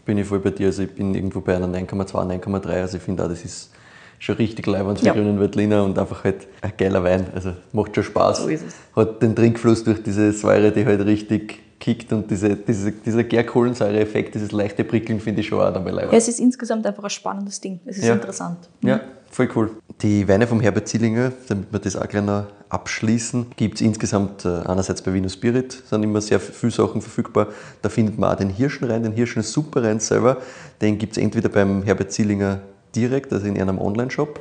[0.04, 0.66] Bin ich voll bei dir.
[0.68, 2.68] Also ich bin irgendwo bei einer 9,2, 9,3.
[2.80, 3.70] Also ich finde auch, das ist
[4.18, 5.12] schon richtig leibend für Ja.
[5.14, 7.26] grünen Veltliner und einfach halt ein geiler Wein.
[7.34, 8.42] Also macht schon Spaß.
[8.42, 8.74] So ist es.
[8.96, 14.34] Hat den Trinkfluss durch diese Säure, die halt richtig kickt und diese, diese, dieser Gärkohlensäure-Effekt,
[14.34, 16.12] dieses leichte Prickeln finde ich schon auch dabei leibend.
[16.12, 17.80] Ja, es ist insgesamt einfach ein spannendes Ding.
[17.86, 18.14] Es ist Ja.
[18.14, 18.68] interessant.
[18.82, 19.70] Ja, voll cool.
[20.02, 24.44] Die Weine vom Herbert Zielinger, damit wir das auch gleich noch abschließen, gibt es insgesamt
[24.44, 27.48] äh, einerseits bei Vino Spirit, sind immer sehr viele Sachen verfügbar.
[27.82, 30.38] Da findet man auch den Hirschenrein, den Hirschen Superrein selber.
[30.80, 32.60] Den gibt es entweder beim Herbert Zielinger
[32.94, 34.40] direkt, also in einem Online-Shop,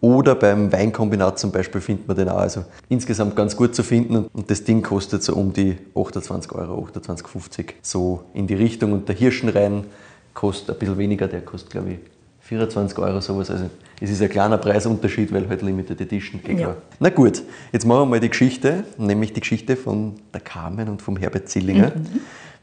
[0.00, 2.38] oder beim Weinkombinat zum Beispiel findet man den auch.
[2.38, 6.52] Also insgesamt ganz gut zu finden und- und das Ding kostet so um die 28
[6.52, 8.92] Euro, 28,50 so in die Richtung.
[8.92, 9.84] Und der Hirschenrein
[10.34, 11.98] kostet ein bisschen weniger, der kostet glaube ich
[12.40, 13.50] 24 Euro sowas.
[13.50, 13.70] Also
[14.02, 16.40] es ist ein kleiner Preisunterschied, weil halt Limited Edition.
[16.46, 16.74] Eh Ja.
[16.98, 21.00] Na gut, jetzt machen wir mal die Geschichte, nämlich die Geschichte von der Carmen und
[21.00, 21.92] vom Herbert Zillinger.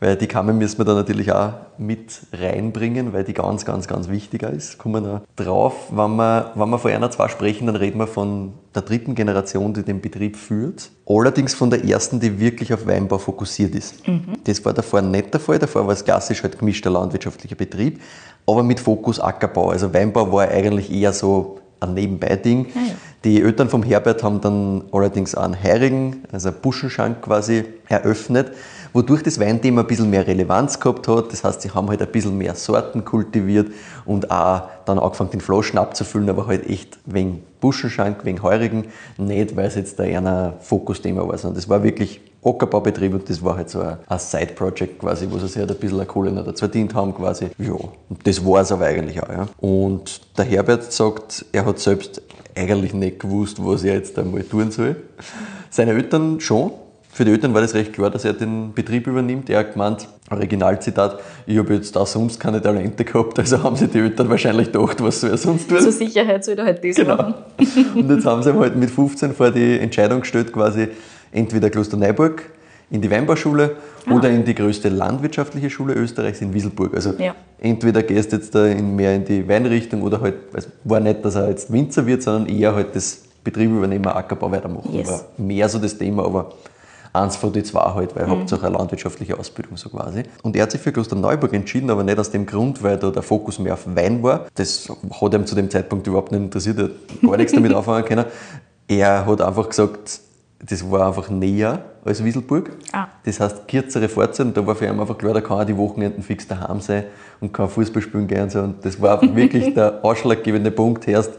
[0.01, 4.07] Weil die Carmen müssen wir da natürlich auch mit reinbringen, weil die ganz, ganz, ganz
[4.07, 4.77] wichtiger ist.
[4.77, 5.87] Kommen wir drauf.
[5.91, 9.73] Wenn wir, wenn wir von einer, zwei sprechen, dann reden wir von der dritten Generation,
[9.73, 10.89] die den Betrieb führt.
[11.05, 14.03] Allerdings von der ersten, die wirklich auf Weinbau fokussiert ist.
[14.45, 15.59] Das war davor nicht der Fall.
[15.59, 17.99] Davor war es klassisch halt gemischter landwirtschaftlicher Betrieb,
[18.51, 19.69] aber mit Fokus Ackerbau.
[19.69, 22.67] Also Weinbau war eigentlich eher so ein Nebenbei-Ding.
[22.75, 22.93] Ah ja.
[23.25, 28.53] Die Eltern vom Herbert haben dann allerdings einen Heurigen, also einen Buschenschank quasi eröffnet,
[28.93, 31.33] wodurch das Weinthema ein bisschen mehr Relevanz gehabt hat.
[31.33, 33.71] Das heißt, sie haben halt ein bisschen mehr Sorten kultiviert
[34.05, 38.85] und auch dann angefangen, den Flaschen abzufüllen, aber halt echt wegen Buschenschank, wegen Heurigen,
[39.17, 43.29] nicht weil es jetzt da eher ein Fokusthema war, sondern das war wirklich Ackerbaubetrieb und
[43.29, 46.05] das war halt so ein, ein Side-Project quasi, wo sie sich halt ein bisschen eine
[46.05, 47.47] Kohle noch dazu verdient haben quasi.
[47.57, 49.29] Ja, und das war es aber eigentlich auch.
[49.29, 49.47] Ja.
[49.59, 52.21] Und der Herbert sagt, er hat selbst
[52.55, 54.95] eigentlich nicht gewusst, was er jetzt einmal tun soll.
[55.69, 56.71] Seine Eltern schon.
[57.11, 59.49] Für die Eltern war das recht klar, dass er den Betrieb übernimmt.
[59.49, 63.89] Er hat gemeint, Originalzitat, ich habe jetzt da sonst keine Talente gehabt, also haben sich
[63.89, 65.79] die Eltern wahrscheinlich gedacht, was soll er sonst tun.
[65.79, 67.17] Zur Sicherheit soll er halt das Genau.
[67.17, 67.33] machen.
[67.95, 70.89] Und jetzt haben sie ihm halt mit 15 vor die Entscheidung gestellt, quasi
[71.31, 72.43] entweder Klosterneuburg
[72.91, 73.75] in die Weinbauschule
[74.09, 76.95] oder in die größte landwirtschaftliche Schule Österreichs in Wieselburg.
[76.95, 77.35] Also Ja.
[77.59, 81.23] entweder gehst du jetzt da in, mehr in die Weinrichtung oder halt, es war nicht,
[81.23, 84.91] dass er jetzt Winzer wird, sondern eher halt das Betrieb übernehmen, Ackerbau weitermachen.
[84.93, 85.07] Yes.
[85.07, 86.51] War mehr so das Thema, aber
[87.13, 90.23] eins von die zwei halt, weil Hauptsache eine landwirtschaftliche Ausbildung so quasi.
[90.43, 93.21] Und er hat sich für Klosterneuburg entschieden, aber nicht aus dem Grund, weil da der
[93.23, 94.45] Fokus mehr auf Wein war.
[94.55, 94.89] Das
[95.21, 98.25] hat ihm zu dem Zeitpunkt überhaupt nicht interessiert, er hat gar nichts damit anfangen können.
[98.87, 100.21] Er hat einfach gesagt,
[100.65, 102.71] das war einfach näher als Wieselburg.
[102.91, 103.07] Ah.
[103.23, 105.77] Das heißt, kürzere Fahrzeit und da war für ihn einfach klar, da kann er die
[105.77, 107.05] Wochenenden fix daheim sein
[107.39, 108.59] und kann Fußball spielen gehen und so.
[108.59, 111.07] Und das war wirklich der ausschlaggebende Punkt.
[111.07, 111.31] Erst,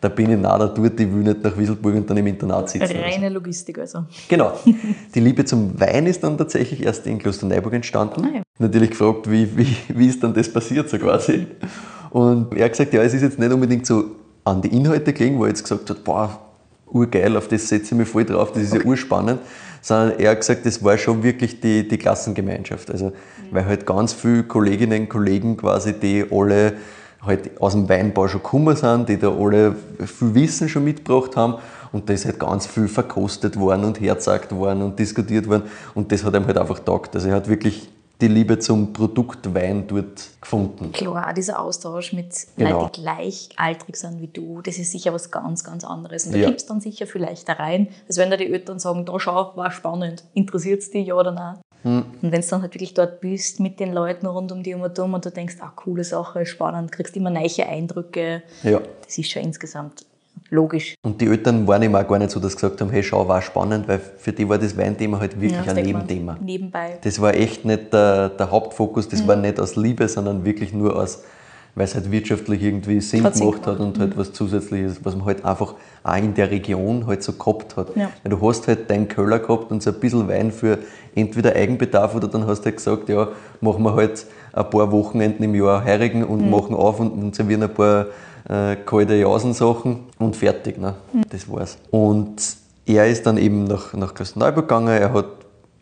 [0.00, 2.68] da bin ich nah da dort, ich will nicht nach Wieselburg und dann im Internat
[2.68, 2.96] sitzen.
[2.96, 4.04] Reine Logistik also.
[4.28, 4.52] Genau.
[5.14, 8.24] Die Liebe zum Wein ist dann tatsächlich erst in Klosterneuburg entstanden.
[8.24, 8.42] Ah ja.
[8.58, 11.46] Natürlich gefragt, wie, wie, wie ist dann das passiert so quasi.
[12.10, 14.04] Und er hat gesagt, ja, es ist jetzt nicht unbedingt so
[14.44, 16.38] an die Inhalte gelegen, wo er jetzt gesagt hat, boah,
[16.94, 19.40] urgeil, auf das setze ich mich voll drauf, das ist ja urspannend,
[19.82, 22.90] sondern er hat gesagt, das war schon wirklich die, die Klassengemeinschaft.
[22.90, 23.12] Also,
[23.50, 26.74] weil halt ganz viele Kolleginnen und Kollegen quasi, die alle
[27.20, 31.56] halt aus dem Weinbau schon gekommen sind, die da alle viel Wissen schon mitgebracht haben
[31.92, 36.12] und da ist halt ganz viel verkostet worden und herzagt worden und diskutiert worden und
[36.12, 37.14] das hat ihm halt einfach taugt.
[37.14, 37.88] Also er hat wirklich
[38.28, 40.92] die Liebe zum Produkt Wein dort gefunden.
[40.92, 42.82] Klar, auch dieser Austausch mit Genau.
[42.82, 46.24] Leuten, die gleichaltrig sind wie du, das ist sicher was ganz, ganz anderes.
[46.26, 46.48] Und da Ja.
[46.48, 49.70] gibst dann sicher viel leichter rein, als wenn da die Eltern sagen, da schau, war
[49.70, 51.58] spannend, interessiert es dich, ja oder nein.
[51.82, 52.04] Hm.
[52.22, 55.12] Und wenn du dann halt wirklich dort bist mit den Leuten rund um dich herum
[55.12, 58.80] und du denkst, ah, coole Sache, spannend, kriegst immer neue Eindrücke, Ja.
[59.04, 60.06] das ist schon insgesamt
[60.50, 60.94] logisch.
[61.02, 63.26] Und die Eltern waren ihm auch gar nicht so, dass sie gesagt haben, hey, schau,
[63.28, 66.36] war spannend, weil für die war das Weinthema halt wirklich das ein Nebenthema.
[66.40, 66.98] Nebenbei.
[67.02, 70.96] Das war echt nicht der, der Hauptfokus, das war nicht aus Liebe, sondern wirklich nur
[70.96, 71.24] aus,
[71.74, 73.80] weil es halt wirtschaftlich irgendwie Sinn Sinn gemacht hat gemacht.
[73.80, 77.76] und halt was Zusätzliches, was man halt einfach auch in der Region halt so gehabt
[77.76, 77.96] hat.
[77.96, 78.10] Ja.
[78.22, 80.78] Weil du hast halt deinen Köller gehabt und so ein bisschen Wein für
[81.14, 83.28] entweder Eigenbedarf oder dann hast du halt gesagt, ja,
[83.60, 87.64] machen wir halt ein paar Wochenenden im Jahr heurigen und machen auf und, und servieren
[87.64, 88.06] ein paar
[88.48, 90.78] äh, kalte Jausensachen und fertig.
[90.78, 90.94] Ne?
[91.30, 91.78] Das war's.
[91.90, 92.36] Und
[92.86, 94.88] er ist dann eben nach, nach Klosterneuburg gegangen.
[94.88, 95.26] Er hat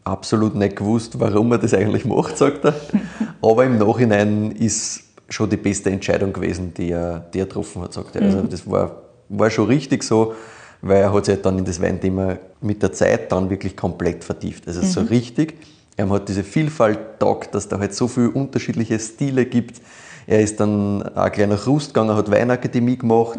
[0.05, 2.75] absolut nicht gewusst, warum er das eigentlich macht, sagt er.
[3.43, 7.93] Aber im Nachhinein ist schon die beste Entscheidung gewesen, die er, die er getroffen hat,
[7.93, 8.23] sagt er.
[8.23, 10.35] Also das war, war schon richtig so,
[10.83, 14.25] weil er hat sich halt dann in das Weinthema mit der Zeit dann wirklich komplett
[14.25, 14.67] vertieft.
[14.67, 15.55] Also so richtig.
[15.97, 19.81] Er hat diese Vielfalt taugt, dass da halt so viele unterschiedliche Stile gibt.
[20.27, 23.39] Er ist dann auch gleich nach Rust gegangen, hat Weinakademie gemacht,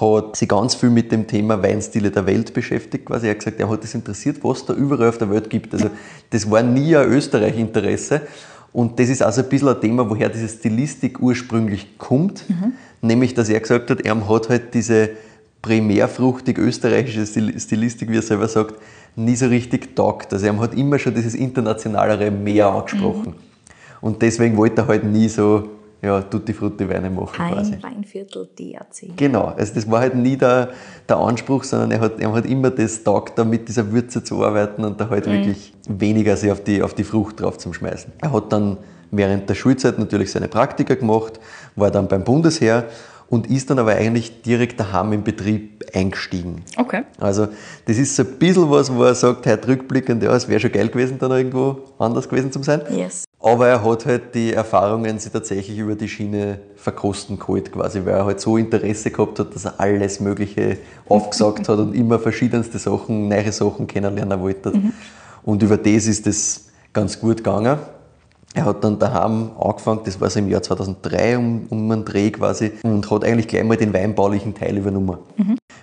[0.00, 3.06] hat sich ganz viel mit dem Thema Weinstile der Welt beschäftigt.
[3.06, 3.26] Quasi.
[3.26, 5.72] Er hat gesagt, er hat das interessiert, was da überall auf der Welt gibt.
[5.74, 5.90] Also
[6.30, 8.22] das war nie ein Österreich-Interesse.
[8.72, 12.44] Und das ist also ein bisschen ein Thema, woher diese Stilistik ursprünglich kommt.
[13.00, 15.10] Nämlich, dass er gesagt hat, er hat halt diese
[15.62, 18.74] primärfruchtig österreichische Stil- Stilistik, wie er selber sagt,
[19.16, 20.32] nie so richtig taugt.
[20.32, 23.34] Also er hat immer schon dieses internationalere mehr angesprochen.
[24.00, 25.68] Und deswegen wollte er halt nie so
[26.00, 27.74] ja, Tutti Frutti Weine machen quasi.
[27.74, 29.16] Ein Weinviertel DRC.
[29.16, 30.70] Genau, also das war halt nie der,
[31.08, 34.44] der Anspruch, sondern er hat, er hat immer das taugt, da mit dieser Würze zu
[34.44, 38.12] arbeiten und da halt wirklich weniger sich auf die, auf die Frucht drauf zu schmeißen.
[38.20, 38.76] Er hat dann
[39.10, 41.40] während der Schulzeit natürlich seine Praktika gemacht,
[41.74, 42.84] war dann beim Bundesheer
[43.30, 46.62] und ist dann aber eigentlich direkt daheim im Betrieb eingestiegen.
[46.76, 47.02] Okay.
[47.18, 47.48] Also
[47.84, 50.72] das ist so ein bisschen was, wo er sagt, heute rückblickend, ja, es wäre schon
[50.72, 52.82] geil gewesen, dann irgendwo anders gewesen zu sein.
[52.90, 53.24] Yes.
[53.40, 58.14] Aber er hat halt die Erfahrungen sie tatsächlich über die Schiene verkosten geholt, quasi, weil
[58.14, 62.78] er halt so Interesse gehabt hat, dass er alles Mögliche aufgesagt hat und immer verschiedenste
[62.78, 64.72] Sachen, neue Sachen kennenlernen wollte.
[65.42, 67.78] Und über das ist das ganz gut gegangen.
[68.58, 72.32] Er hat dann daheim angefangen, das war so im Jahr 2003 um, um einen Dreh
[72.32, 75.18] quasi, und hat eigentlich gleich mal den weinbaulichen Teil übernommen.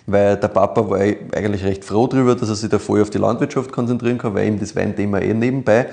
[0.08, 3.18] Weil der Papa war eigentlich recht froh darüber, dass er sich da voll auf die
[3.18, 5.88] Landwirtschaft konzentrieren kann, weil ihm das Weinthema eh nebenbei.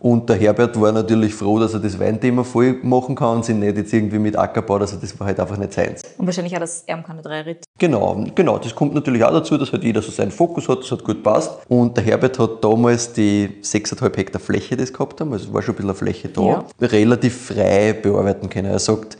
[0.00, 3.54] Und der Herbert war natürlich froh, dass er das Weinthema voll machen kann und sich
[3.54, 6.00] nicht jetzt irgendwie mit Ackerbau, also das war halt einfach nicht seins.
[6.16, 7.64] Und wahrscheinlich auch das Erm keine drei Ritt.
[7.78, 10.90] Genau, genau, das kommt natürlich auch dazu, dass halt jeder so seinen Fokus hat, das
[10.90, 11.52] hat gut passt.
[11.68, 15.52] Und der Herbert hat damals die 6,5 Hektar Fläche, die sie gehabt haben, also es
[15.52, 16.64] war schon ein bisschen eine Fläche da, Ja.
[16.80, 18.70] relativ frei bearbeiten können.
[18.72, 19.18] Er sagt,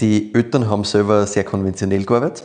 [0.00, 2.44] die Eltern haben selber sehr konventionell gearbeitet,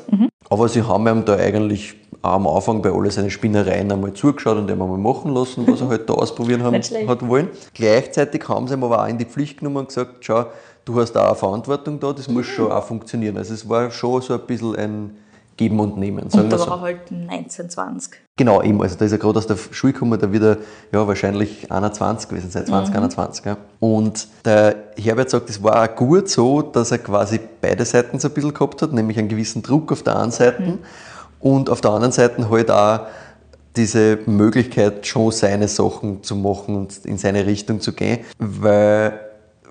[0.50, 4.70] aber sie haben ihm da eigentlich am Anfang bei all seinen Spinnereien einmal zugeschaut und
[4.70, 7.50] einmal machen lassen, was er halt da ausprobieren haben, hat wollen.
[7.74, 10.46] Gleichzeitig haben sie ihm aber auch in die Pflicht genommen und gesagt, schau,
[10.86, 13.38] du hast da eine Verantwortung da, das muss schon auch funktionieren.
[13.38, 15.18] Also es war schon so ein bisschen ein
[15.60, 16.30] Geben und Nehmen.
[16.30, 16.68] Sagen Und da so.
[16.68, 18.14] war er halt 19, 20.
[18.38, 18.82] Genau, eben.
[18.82, 20.58] Also da ist er gerade aus der Schule gekommen, da wieder
[20.94, 23.46] ja, wahrscheinlich 21 gewesen, seit 20, 21.
[23.46, 23.58] Ja.
[23.82, 28.30] Und der Herbert sagt, es war auch gut so, dass er quasi beide Seiten so
[28.30, 30.80] ein bisschen gehabt hat, nämlich einen gewissen Druck auf der einen Seite
[31.40, 33.02] und auf der anderen Seite halt auch
[33.76, 39.20] diese Möglichkeit, schon seine Sachen zu machen und in seine Richtung zu gehen, weil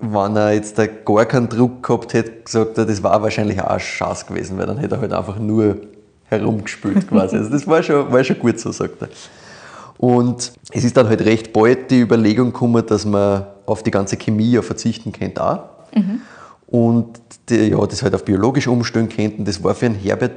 [0.01, 3.79] wenn er jetzt da gar keinen Druck gehabt hätte, gesagt er, das war wahrscheinlich auch
[3.79, 5.77] Schatz gewesen, weil dann hätte er halt einfach nur
[6.25, 7.35] herumgespielt quasi.
[7.35, 9.09] Also das war schon, war schon gut so, sagt er.
[9.97, 14.15] Und es ist dann halt recht bald die Überlegung gekommen, dass man auf die ganze
[14.15, 15.59] Chemie ja verzichten könnte auch.
[16.67, 19.43] Und die, ja, das halt auf biologisch umstellen könnten.
[19.43, 20.31] Das war für einen Herbert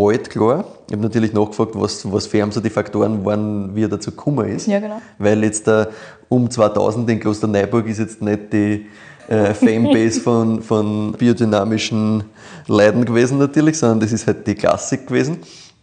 [0.00, 0.64] bald klar.
[0.86, 4.10] Ich habe natürlich nachgefragt, was, was für ihn so die Faktoren waren, wie er dazu
[4.10, 4.66] gekommen ist.
[4.66, 5.00] Ja, genau.
[5.18, 5.86] Weil jetzt äh,
[6.28, 8.86] um 2000 in Klosterneuburg ist jetzt nicht die
[9.28, 12.24] äh, Fanbase von, von biodynamischen
[12.66, 15.38] Leiden gewesen natürlich, sondern das ist halt die Klassik gewesen.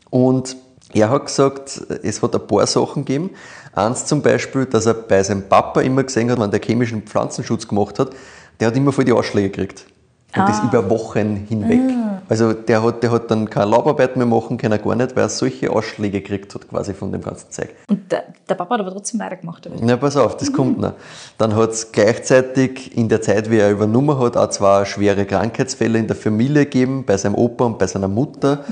[0.10, 0.58] Und
[0.94, 3.32] er hat gesagt, es hat ein paar Sachen gegeben.
[3.74, 7.68] Eins zum Beispiel, dass er bei seinem Papa immer gesehen hat, wenn der chemischen Pflanzenschutz
[7.68, 8.12] gemacht hat,
[8.60, 9.86] der hat immer voll die Ausschläge gekriegt.
[10.36, 11.80] Und das über Wochen hinweg.
[12.30, 15.30] Also der hat, der hat dann keine Laubarbeit mehr machen können, gar nicht, weil er
[15.30, 17.70] solche Ausschläge gekriegt hat quasi von dem ganzen Zeug.
[17.90, 19.66] Und der, der Papa hat aber trotzdem weitergemacht.
[19.66, 19.84] Oder?
[19.88, 20.94] Ja, pass auf, das kommt noch.
[21.38, 25.98] Dann hat es gleichzeitig in der Zeit, wie er übernommen hat, auch zwei schwere Krankheitsfälle
[25.98, 28.66] in der Familie gegeben, bei seinem Opa und bei seiner Mutter,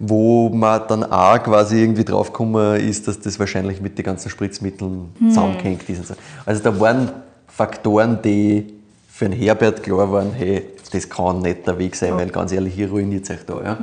[0.00, 5.14] wo man dann auch quasi irgendwie draufgekommen ist, dass das wahrscheinlich mit den ganzen Spritzmitteln
[5.28, 6.12] zusammenhängt ist.
[6.44, 7.10] Also da waren
[7.46, 8.74] Faktoren, die
[9.08, 12.74] für den Herbert klar waren, hey, das kann nicht der Weg sein, weil ganz ehrlich,
[12.74, 13.62] hier ruiniert euch da.
[13.62, 13.78] Ja?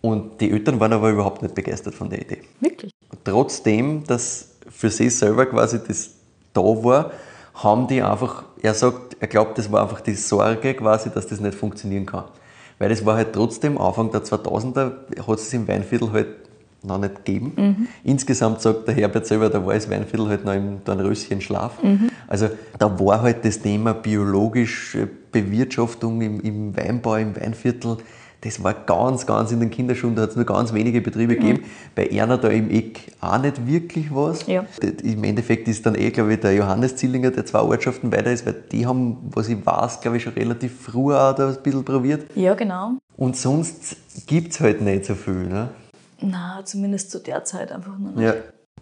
[0.00, 2.42] Und die Eltern waren aber überhaupt nicht begeistert von der Idee.
[2.60, 2.92] Wirklich?
[3.24, 6.10] Trotzdem, dass für sie selber quasi das
[6.52, 7.10] da war,
[7.54, 11.40] haben die einfach, er sagt, er glaubt, das war einfach die Sorge quasi, dass das
[11.40, 12.24] nicht funktionieren kann.
[12.78, 14.92] Weil das war halt trotzdem, Anfang der 2000er
[15.26, 16.28] hat es im Weinviertel halt
[16.86, 17.88] noch nicht gegeben.
[18.04, 21.72] Insgesamt sagt der Herbert selber, da war das Weinviertel halt noch im Dornröschenschlaf.
[22.28, 27.98] Also da war halt das Thema biologische Bewirtschaftung im, im Weinbau, im Weinviertel,
[28.42, 31.64] das war ganz, ganz in den Kinderschuhen, da hat es nur ganz wenige Betriebe gegeben.
[31.94, 34.46] Bei Erna da im Eck auch nicht wirklich was.
[34.46, 34.64] Ja.
[35.02, 38.46] Im Endeffekt ist dann eh, glaube ich, der Johannes Zillinger, der zwei Ortschaften weiter ist,
[38.46, 41.84] weil die haben, was ich weiß, glaube ich, schon relativ früh auch da ein bisschen
[41.84, 42.26] probiert.
[42.36, 42.92] Ja, genau.
[43.16, 43.96] Und sonst
[44.26, 45.48] gibt es halt nicht so viel.
[45.48, 45.70] Ne?
[46.20, 48.12] Na, zumindest zu der Zeit einfach nur.
[48.12, 48.22] Nicht.
[48.22, 48.34] Ja.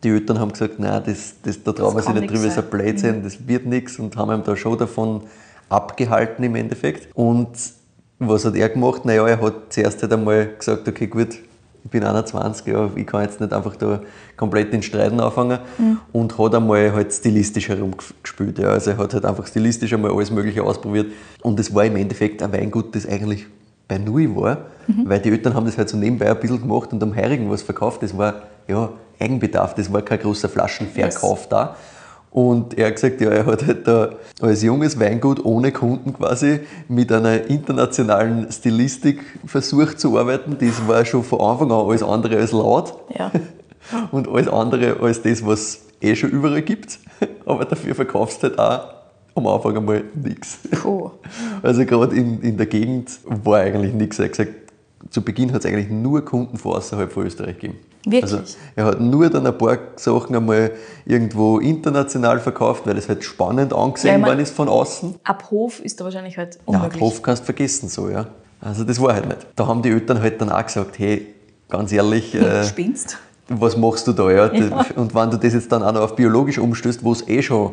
[0.03, 2.59] Die Eltern haben gesagt, nein, das, das, da trauen wir sich nicht drüber, das ist
[2.59, 2.71] ein.
[2.71, 5.23] Blödsinn, das wird nichts und haben ihm da schon davon
[5.69, 7.09] abgehalten im Endeffekt.
[7.15, 7.49] Und
[8.19, 9.05] was hat er gemacht?
[9.05, 11.39] Naja, er hat zuerst halt einmal gesagt, okay gut,
[11.85, 14.01] ich bin 21, ja, ich kann jetzt nicht einfach da
[14.37, 15.59] komplett in Streiten anfangen
[16.13, 18.59] und hat einmal halt stilistisch herumgespielt.
[18.59, 18.69] Ja.
[18.69, 22.43] Also er hat halt einfach stilistisch einmal alles Mögliche ausprobiert und es war im Endeffekt
[22.43, 23.47] ein Weingut, das eigentlich
[23.89, 24.59] bei Null war,
[25.05, 27.63] weil die Eltern haben das halt so nebenbei ein bisschen gemacht und am Heurigen was
[27.63, 28.03] verkauft.
[28.03, 31.77] Das war ja Eigenbedarf, das war kein großer Flaschenverkauf da.
[32.31, 36.61] Und er hat gesagt, ja, er hat halt da als junges Weingut ohne Kunden quasi
[36.89, 40.57] mit einer internationalen Stilistik versucht zu arbeiten.
[40.59, 43.31] Das war schon von Anfang an alles andere als laut Ja.
[44.11, 46.99] und alles andere als das, was eh schon überall gibt.
[47.47, 48.94] Aber dafür verkaufst du halt auch
[49.35, 50.59] am Anfang einmal nichts.
[50.71, 51.11] Puh.
[51.63, 54.19] Also gerade in, in der Gegend war eigentlich nichts.
[54.19, 54.53] Er hat gesagt,
[55.11, 57.79] zu Beginn hat es eigentlich nur Kunden von außerhalb von Österreich gegeben.
[58.05, 58.23] Wirklich?
[58.23, 60.73] Also er hat nur dann ein paar Sachen einmal
[61.07, 65.15] irgendwo international verkauft, weil das halt spannend angesehen Ja, worden ist von außen.
[65.25, 67.01] Ab Hof ist da wahrscheinlich halt Ja, unmöglich.
[67.01, 68.27] Hof kannst du vergessen so, ja.
[68.61, 69.47] Also das war halt nicht.
[69.57, 71.35] Da haben die Eltern halt dann auch gesagt, hey,
[71.71, 73.19] ganz ehrlich, äh, Spinnst?
[73.49, 74.31] was machst du da?
[74.31, 74.51] Ja?
[74.97, 77.73] Und wenn du das jetzt dann auch noch auf biologisch umstößt, wo es eh schon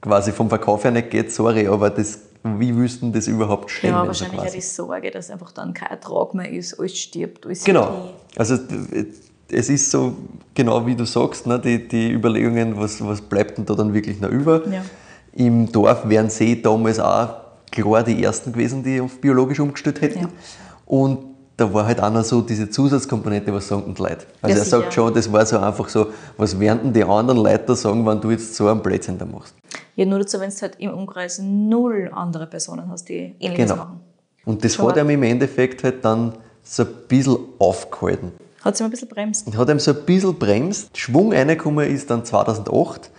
[0.00, 3.70] quasi vom Verkauf her nicht geht, sorry, aber das, wie willst du denn das überhaupt
[3.70, 3.94] stemmen?
[3.94, 7.46] Ja, so wahrscheinlich auch die Sorge, dass einfach dann kein Ertrag mehr ist, alles stirbt,
[7.46, 8.10] alles Genau.
[8.36, 8.58] Also
[9.52, 10.14] es ist so,
[10.54, 14.20] genau wie du sagst, ne, die, die Überlegungen, was, was bleibt denn da dann wirklich
[14.20, 14.66] noch über?
[14.68, 14.82] Ja.
[15.32, 17.28] Im Dorf wären sie damals auch
[17.70, 20.20] klar die Ersten gewesen, die auf biologisch umgestellt hätten.
[20.20, 20.28] Ja.
[20.86, 21.29] Und
[21.60, 24.26] da war halt auch noch so diese Zusatzkomponente, was sagen die Leute.
[24.40, 24.92] Also Ja, er sagt sicher.
[24.92, 28.20] schon, das war so einfach so, was werden denn die anderen Leute da sagen, wenn
[28.20, 29.54] du jetzt so einen Blödsinn da machst?
[29.94, 33.76] Ja, nur dazu, wenn du halt im Umkreis null andere Personen hast, die ähnliches Genau.
[33.76, 34.00] machen.
[34.46, 38.32] Und das Schon hat ihm im Endeffekt halt dann so ein bisschen aufgehalten.
[38.64, 39.46] Hat sich ein bisschen bremst.
[39.56, 40.96] Hat ihm so ein bisschen bremst.
[40.96, 43.10] Schwung reingekommen ist dann 2008.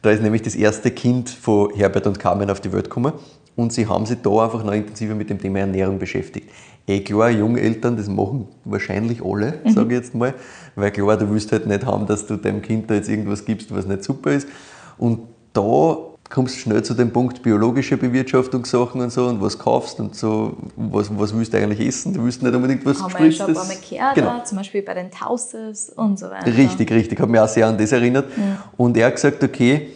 [0.00, 3.12] Da ist nämlich das erste Kind von Herbert und Carmen auf die Welt gekommen.
[3.54, 6.50] Und sie haben sich da einfach noch intensiver mit dem Thema Ernährung beschäftigt.
[6.86, 10.34] Eh klar, junge Eltern, das machen wahrscheinlich alle, sage ich jetzt mal.
[10.74, 13.72] Weil klar, du willst halt nicht haben, dass du deinem Kind da jetzt irgendwas gibst,
[13.74, 14.48] was nicht super ist.
[14.98, 15.20] Und
[15.52, 15.96] da
[16.28, 20.56] kommst du schnell zu dem Punkt biologische Bewirtschaftungssachen und so und was kaufst und so,
[20.76, 22.14] was, was willst du eigentlich essen?
[22.14, 24.42] Du willst nicht unbedingt was Haben wir schon ein paar Mal gehört, Genau.
[24.44, 26.46] zum Beispiel bei den Tauses und so weiter.
[26.46, 27.20] Richtig, richtig.
[27.20, 28.26] Hat mich auch sehr an das erinnert.
[28.76, 29.88] Und er hat gesagt, okay,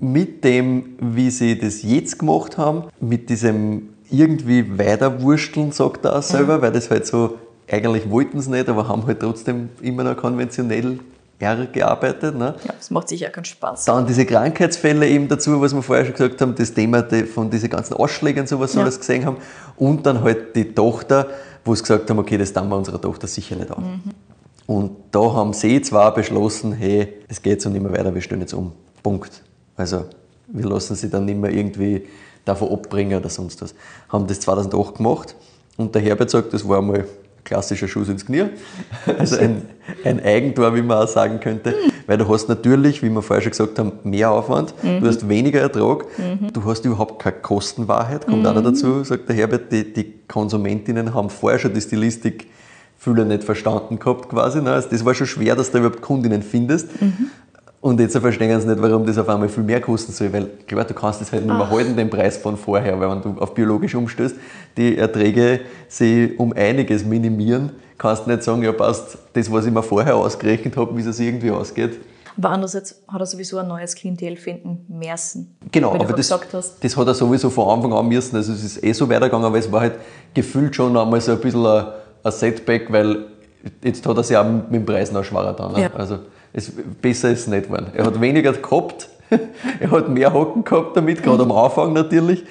[0.00, 6.22] mit dem, wie sie das jetzt gemacht haben, mit diesem irgendwie weiterwursteln, sagt er auch
[6.22, 7.38] selber, weil das halt so,
[7.70, 10.98] eigentlich wollten sie nicht, aber haben halt trotzdem immer noch konventionell
[11.38, 12.36] eher gearbeitet.
[12.36, 12.54] Ne?
[12.66, 13.84] Ja, das macht sicher keinen Spaß.
[13.84, 17.68] Dann diese Krankheitsfälle eben dazu, was wir vorher schon gesagt haben, das Thema von diesen
[17.68, 18.82] ganzen Ausschlägen und sowas, Ja.
[18.82, 19.36] alles gesehen haben.
[19.76, 21.28] Und dann halt die Tochter,
[21.64, 24.00] wo sie gesagt haben, okay, das tun wir unserer Tochter sicher nicht an.
[24.66, 28.40] Und da haben sie zwar beschlossen, hey, es geht so nicht mehr weiter, wir stellen
[28.40, 28.72] jetzt um.
[29.02, 29.42] Punkt.
[29.76, 30.06] Also
[30.48, 32.04] wir lassen sie dann nicht mehr irgendwie
[32.46, 33.74] davon abbringen oder sonst was.
[34.08, 35.36] Haben das 2008 gemacht
[35.76, 37.04] und der Herbert sagt, das war mal ein
[37.44, 38.44] klassischer Schuss ins Knie.
[39.18, 39.62] Also ein,
[40.04, 41.74] ein Eigentor, wie man auch sagen könnte.
[42.06, 45.60] Weil du hast natürlich, wie wir vorher schon gesagt haben, mehr Aufwand, du hast weniger
[45.60, 46.06] Ertrag,
[46.52, 51.14] du hast überhaupt keine Kostenwahrheit, kommt auch noch dazu, sagt der Herbert, die, die Konsumentinnen
[51.14, 52.48] haben vorher schon die Stilistik
[52.98, 54.60] viele nicht verstanden gehabt quasi.
[54.60, 54.72] Ne?
[54.72, 56.88] Also das war schon schwer, dass du überhaupt Kundinnen findest.
[57.86, 60.84] Und jetzt verstehen sie nicht, warum das auf einmal viel mehr kosten soll, weil klar,
[60.84, 63.54] du kannst das halt nicht mehr halten, den Preis von vorher, weil wenn du auf
[63.54, 64.34] biologisch umstößt,
[64.76, 69.72] die Erträge sich um einiges minimieren, kannst du nicht sagen, ja passt, das, was ich
[69.72, 72.00] mir vorher ausgerechnet habe, wie es irgendwie ausgeht.
[72.36, 75.56] Aber andererseits hat er sowieso ein neues Klientel finden müssen.
[75.70, 76.28] Genau, aber das,
[76.80, 78.34] das hat er sowieso von Anfang an müssen.
[78.34, 79.94] Also es ist eh so weitergegangen, aber es war halt
[80.34, 81.86] gefühlt schon einmal so ein bisschen ein,
[82.24, 83.26] ein Setback, weil
[83.84, 85.80] jetzt hat er sich auch mit dem Preis noch schwerer dann.
[85.80, 85.92] Ja.
[85.94, 86.18] Also
[86.56, 87.88] es, besser ist es nicht geworden.
[87.94, 89.08] Er hat weniger gehabt,
[89.80, 92.44] er hat mehr Hocken gehabt damit, gerade am Anfang natürlich.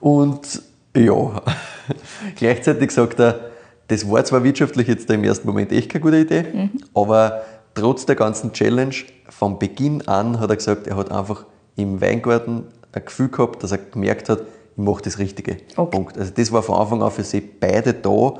[0.00, 0.62] Und
[0.96, 1.42] ja,
[2.36, 3.40] gleichzeitig sagt er,
[3.88, 7.42] das war zwar wirtschaftlich jetzt im ersten Moment echt keine gute Idee, aber
[7.74, 8.94] trotz der ganzen Challenge,
[9.28, 11.44] von Beginn an hat er gesagt, er hat einfach
[11.76, 14.40] im Weingarten ein Gefühl gehabt, dass er gemerkt hat,
[14.76, 15.58] ich mache das Richtige.
[15.76, 15.90] Okay.
[15.90, 16.18] Punkt.
[16.18, 18.34] Also das war von Anfang an für sie beide da,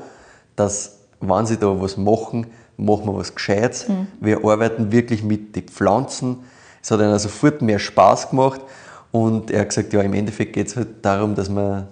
[0.55, 2.47] dass wenn sie da was machen,
[2.77, 3.85] machen wir was Gescheites.
[4.19, 6.37] Wir arbeiten wirklich mit den Pflanzen.
[6.81, 8.61] Es hat ihnen sofort mehr Spaß gemacht
[9.11, 11.87] und er hat gesagt, ja, im Endeffekt geht es halt darum, dass wir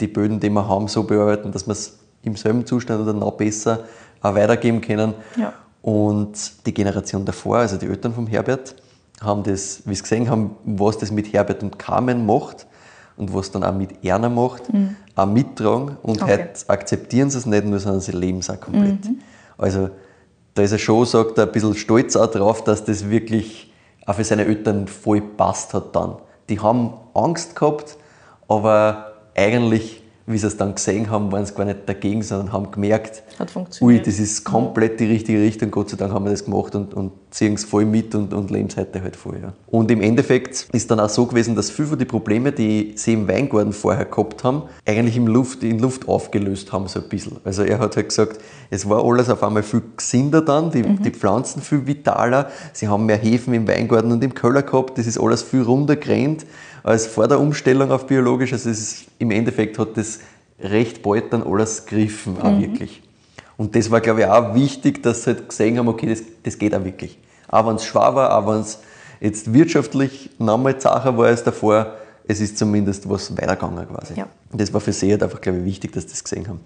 [0.00, 3.32] die Böden, die wir haben, so bearbeiten, dass wir es im selben Zustand oder noch
[3.32, 3.80] besser
[4.20, 5.14] auch weitergeben können.
[5.36, 5.52] Ja.
[5.82, 8.74] Und die Generation davor, also die Eltern vom Herbert,
[9.20, 12.66] haben das, wie sie gesehen haben, was das mit Herbert und Carmen macht
[13.16, 14.62] und was dann auch mit Erna macht,
[15.14, 15.96] auch mittragen.
[16.02, 16.22] Und Mhm.
[16.22, 16.32] Okay.
[16.32, 18.98] heute akzeptieren sie es nicht nur, sondern sie leben es auch komplett.
[19.58, 19.90] Also
[20.54, 23.72] da ist er schon, sagt er, ein bisschen stolz auch drauf, dass das wirklich
[24.06, 26.16] auch für seine Eltern voll passt hat dann.
[26.48, 27.96] Die haben Angst gehabt,
[28.48, 30.01] aber eigentlich,
[30.32, 33.22] wie sie es dann gesehen haben, waren sie gar nicht dagegen, sondern haben gemerkt,
[33.80, 36.94] ui, das ist komplett die richtige Richtung, Gott sei Dank haben wir das gemacht und,
[36.94, 39.38] und ziehen es voll mit und, und leben es heute halt voll.
[39.42, 39.52] Ja.
[39.66, 43.14] Und im Endeffekt ist dann auch so gewesen, dass viele von die Probleme, die sie
[43.14, 47.38] im Weingarten vorher gehabt haben, eigentlich im Luft, in Luft aufgelöst haben, so ein bisschen.
[47.44, 48.38] Also er hat halt gesagt,
[48.70, 53.06] es war alles auf einmal viel gesünder dann, die, die Pflanzen viel vitaler, sie haben
[53.06, 56.44] mehr Hefen im Weingarten und im Keller gehabt, das ist alles viel runder gerannt
[56.82, 58.52] als vor der Umstellung auf biologisch.
[58.52, 60.20] Also ist, im Endeffekt hat das
[60.60, 63.02] recht bald dann alles gegriffen, auch wirklich.
[63.56, 66.58] Und das war, glaube ich, auch wichtig, dass sie halt gesehen haben, okay, das, das
[66.58, 67.18] geht auch wirklich.
[67.48, 68.80] Auch wenn es schwer war, auch wenn es
[69.20, 71.94] jetzt wirtschaftlich nochmal zacher war als davor,
[72.26, 74.14] es ist zumindest was weitergegangen quasi.
[74.14, 74.26] Ja.
[74.50, 76.60] Und das war für sie halt einfach, glaube ich, wichtig, dass sie das gesehen haben.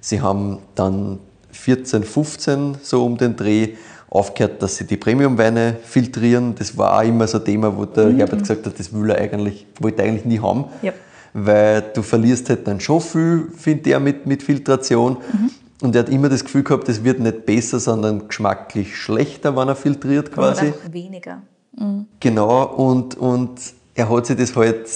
[0.00, 1.18] Sie haben dann
[1.52, 3.74] 14, 15 so um den Dreh
[4.14, 6.54] aufgehört, dass sie die Premiumweine filtrieren.
[6.54, 9.18] Das war auch immer so ein Thema, wo der Herbert gesagt hat, das will er
[9.18, 10.92] eigentlich, wollte er eigentlich nie haben Ja.
[11.32, 15.16] weil du verlierst halt dann schon viel, finde er, mit, mit Filtration.
[15.82, 19.66] Und er hat immer das Gefühl gehabt, es wird nicht besser, sondern geschmacklich schlechter, wenn
[19.68, 20.66] er filtriert quasi.
[20.66, 21.42] einfach weniger.
[22.20, 23.58] Genau, und, und
[23.96, 24.86] er hat sich das halt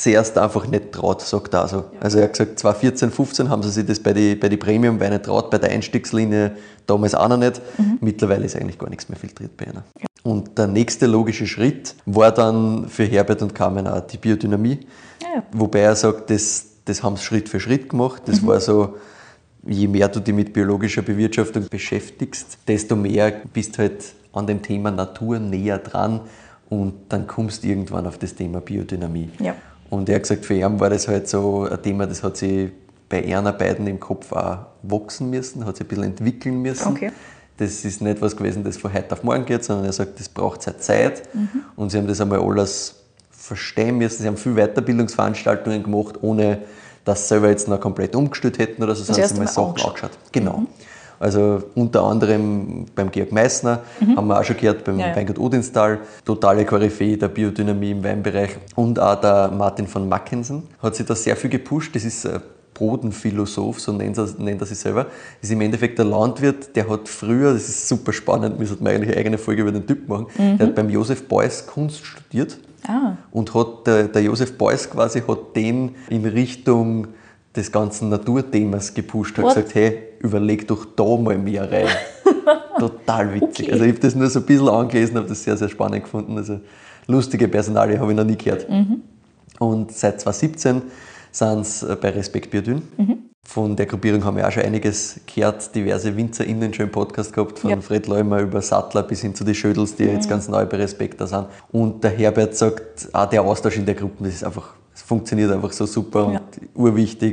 [0.00, 1.84] zuerst einfach nicht traut, sagt er so.
[2.00, 5.22] Also er hat gesagt, 2014, 15 haben sie sich das bei den bei die Premium-Weinen
[5.22, 6.52] traut, bei der Einstiegslinie
[6.86, 7.60] damals auch noch nicht.
[8.00, 9.82] Mittlerweile ist eigentlich gar nichts mehr filtriert bei ihnen.
[10.22, 14.80] Und der nächste logische Schritt war dann für Herbert und Carmen auch die Biodynamie.
[15.22, 15.42] Ja.
[15.52, 18.22] Wobei er sagt, das, das haben sie Schritt für Schritt gemacht.
[18.24, 18.96] Das war so,
[19.66, 24.90] je mehr du dich mit biologischer Bewirtschaftung beschäftigst, desto mehr bist halt an dem Thema
[24.90, 26.20] Natur näher dran
[26.70, 29.28] und dann kommst du irgendwann auf das Thema Biodynamie.
[29.40, 29.54] Ja.
[29.90, 32.70] Und er hat gesagt, für ihn war das halt so ein Thema, das hat sich
[33.08, 36.88] bei einer beiden im Kopf auch wachsen müssen, hat sich ein bisschen entwickeln müssen.
[36.88, 37.10] Okay.
[37.58, 40.28] Das ist nicht was gewesen, das von heute auf morgen geht, sondern er sagt, das
[40.28, 41.28] braucht seine Zeit.
[41.76, 42.94] Und sie haben das einmal alles
[43.30, 44.22] verstehen müssen.
[44.22, 46.60] Sie haben viele Weiterbildungsveranstaltungen gemacht, ohne
[47.04, 49.68] dass sie selber jetzt noch komplett umgestellt hätten oder so, sondern erst sie einmal Sachen
[49.68, 49.88] angeschaut.
[49.90, 50.18] angeschaut.
[50.32, 50.66] Genau.
[51.20, 53.80] Also unter anderem beim Georg Meissner,
[54.16, 55.16] haben wir auch schon gehört, beim Ja, ja.
[55.16, 58.56] Weingut Odinstal, totale Koryphäe der Biodynamie im Weinbereich.
[58.74, 61.94] Und auch der Martin von Mackensen hat sich da sehr viel gepusht.
[61.94, 62.40] Das ist ein
[62.72, 65.04] Bodenphilosoph, so nennt er, nennt er sich selber.
[65.04, 68.86] Das ist im Endeffekt der Landwirt, der hat früher, das ist super spannend, wir sollten
[68.86, 72.56] eigentlich eine eigene Folge über den Typ machen, der hat beim Josef Beuys Kunst studiert
[72.88, 77.08] Ah, und hat der, der Josef Beuys quasi hat den in Richtung
[77.56, 79.54] des ganzen Naturthemas gepusht, hat What?
[79.54, 81.88] gesagt, hey, überleg doch da mal mehr rein.
[82.78, 83.66] Total witzig.
[83.66, 83.72] Okay.
[83.72, 86.36] Also ich habe das nur so ein bisschen angelesen, habe das sehr, sehr spannend gefunden.
[86.36, 86.60] Also
[87.06, 88.66] lustige Personalie habe ich noch nie gehört.
[89.58, 90.82] Und seit 2017
[91.32, 92.82] sind sie bei Respekt Biodyn.
[93.42, 97.58] Von der Gruppierung haben wir auch schon einiges gehört, diverse WinzerInnen schon im Podcast gehabt,
[97.58, 97.80] von Ja.
[97.80, 101.20] Fred Leumer über Sattler bis hin zu den Schödels, die jetzt ganz neu bei Respekt
[101.20, 101.46] da sind.
[101.72, 104.79] Und der Herbert sagt, auch der Austausch in der Gruppe, das ist einfach, es
[105.10, 106.40] funktioniert einfach so super und Ja.
[106.74, 107.32] urwichtig,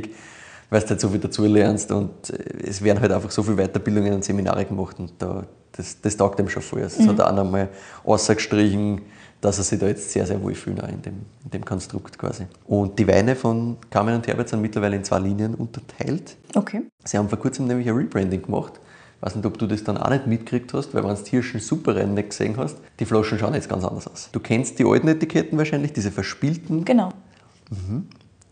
[0.70, 3.56] weil du halt so viel dazu lernst und äh, es werden halt einfach so viele
[3.62, 5.44] Weiterbildungen und Seminare gemacht und da,
[5.76, 6.82] das, das taugt ihm schon voll.
[6.82, 7.68] Also Das hat er auch nochmal
[8.04, 9.00] ausgestrichen,
[9.40, 11.14] dass er sich da jetzt sehr, sehr wohl fühlt in dem,
[11.44, 12.44] in dem Konstrukt quasi.
[12.66, 16.36] Und die Weine von Carmen und Herbert sind mittlerweile in zwei Linien unterteilt.
[16.56, 16.82] okay.
[17.04, 18.72] Sie haben vor kurzem nämlich ein Rebranding gemacht
[19.20, 21.60] Ich weiß nicht, ob du das dann auch nicht mitgekriegt hast, weil wenn du Hirschen
[21.60, 24.28] Superrennen nicht gesehen hast, die Flaschen schauen jetzt ganz anders aus.
[24.32, 26.84] Du kennst die alten Etiketten wahrscheinlich, diese verspielten.
[26.84, 27.10] Genau.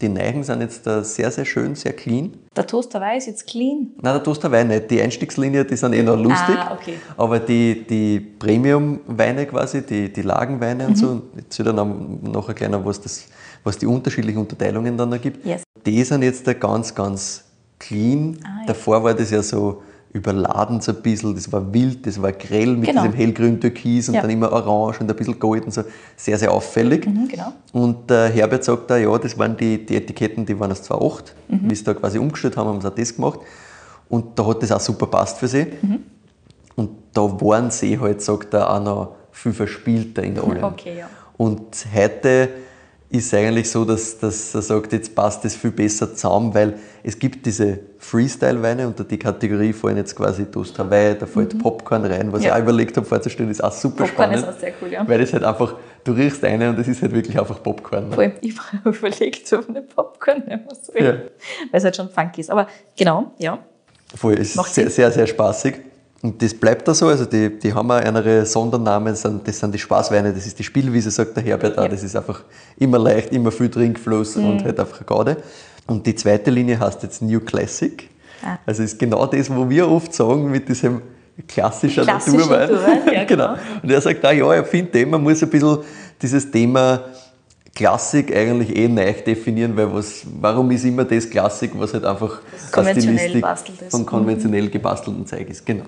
[0.00, 2.34] Die Neigen sind jetzt da sehr, sehr schön, sehr clean.
[2.54, 3.92] Der Toaster weiß jetzt clean.
[4.02, 4.90] Nein, der Toasterwein nicht.
[4.90, 6.54] Die Einstiegslinie, die sind eh noch lustig.
[6.58, 6.96] Ah, okay.
[7.16, 10.88] Aber die, die Premium-Weine quasi, die, die Lagenweine Mhm.
[10.90, 13.24] und so, jetzt wieder noch, noch erklären, was, das,
[13.64, 15.44] was die unterschiedlichen Unterteilungen dann noch gibt.
[15.46, 15.62] Yes.
[15.86, 17.44] Die sind jetzt da ganz, ganz
[17.78, 18.36] clean.
[18.44, 18.66] Ah, ja.
[18.66, 19.82] Davor war das ja so
[20.16, 23.02] überladen so ein bisschen, das war wild, das war grell mit Genau.
[23.02, 24.22] diesem hellgrün Türkis und Ja.
[24.22, 25.82] dann immer orange und ein bisschen gold und so.
[26.16, 27.06] Sehr, sehr auffällig.
[27.06, 27.52] Mhm, genau.
[27.72, 31.34] Und der Herbert sagt da, ja, das waren die, die Etiketten, die waren aus 2008.
[31.48, 31.70] Mhm.
[31.70, 33.40] Wie sie da quasi umgestellt haben, haben sie auch das gemacht.
[34.08, 35.66] Und da hat das auch super passt für sie.
[35.82, 35.98] Mhm.
[36.76, 40.64] Und da waren sie halt, sagt er, auch noch viel verspielter in allem.
[40.64, 41.08] Okay, ja.
[41.36, 42.48] Und heute
[43.08, 47.16] ist eigentlich so, dass, dass er sagt, jetzt passt das viel besser zusammen, weil es
[47.18, 52.32] gibt diese Freestyle-Weine, unter die Kategorie fallen jetzt quasi Toast Hawaii, da fällt Popcorn rein,
[52.32, 52.46] was Mhm.
[52.46, 52.52] Ja.
[52.56, 54.56] ich auch überlegt habe vorzustellen, ist auch super Popcorn ist spannend.
[54.56, 55.08] auch sehr cool, ja.
[55.08, 58.10] Weil das halt einfach, du riechst eine und das ist halt wirklich einfach Popcorn.
[58.12, 60.96] Vor allem, ich habe überlegt, ob eine Popcorn nehmen soll.
[61.02, 61.12] Ja.
[61.12, 61.22] Weil
[61.72, 62.50] es halt schon funky ist.
[62.50, 63.58] Aber genau, ja.
[64.14, 65.74] Voll, ist Macht sehr, sehr, sehr spaßig.
[66.22, 67.08] Und das bleibt da so.
[67.08, 70.64] Also die, die haben auch andere Sondernamen, das sind, das die Spaßweine, das ist die
[70.64, 71.84] Spielwiese, sagt der Herbert auch.
[71.84, 71.88] Ja.
[71.88, 72.42] Das ist einfach
[72.78, 75.36] immer leicht, immer viel Trinkfluss und halt einfach eine Garde.
[75.86, 78.08] Und die zweite Linie heißt jetzt New Classic.
[78.42, 78.58] Ah.
[78.66, 81.02] Also ist genau das, wo wir oft sagen mit diesem
[81.46, 82.70] klassischen Klassischer Naturwein.
[82.70, 83.46] Naturwein, ja, genau.
[83.48, 83.60] genau.
[83.82, 85.78] Und er sagt auch, ja, er findet, man muss ein bisschen
[86.20, 87.04] dieses Thema
[87.74, 92.40] Klassik eigentlich eh neu definieren, weil was, warum ist immer das Klassik, was halt einfach
[92.40, 95.64] eine konventionell Stilistik von konventionell gebastelten Zeug ist.
[95.66, 95.84] Genau.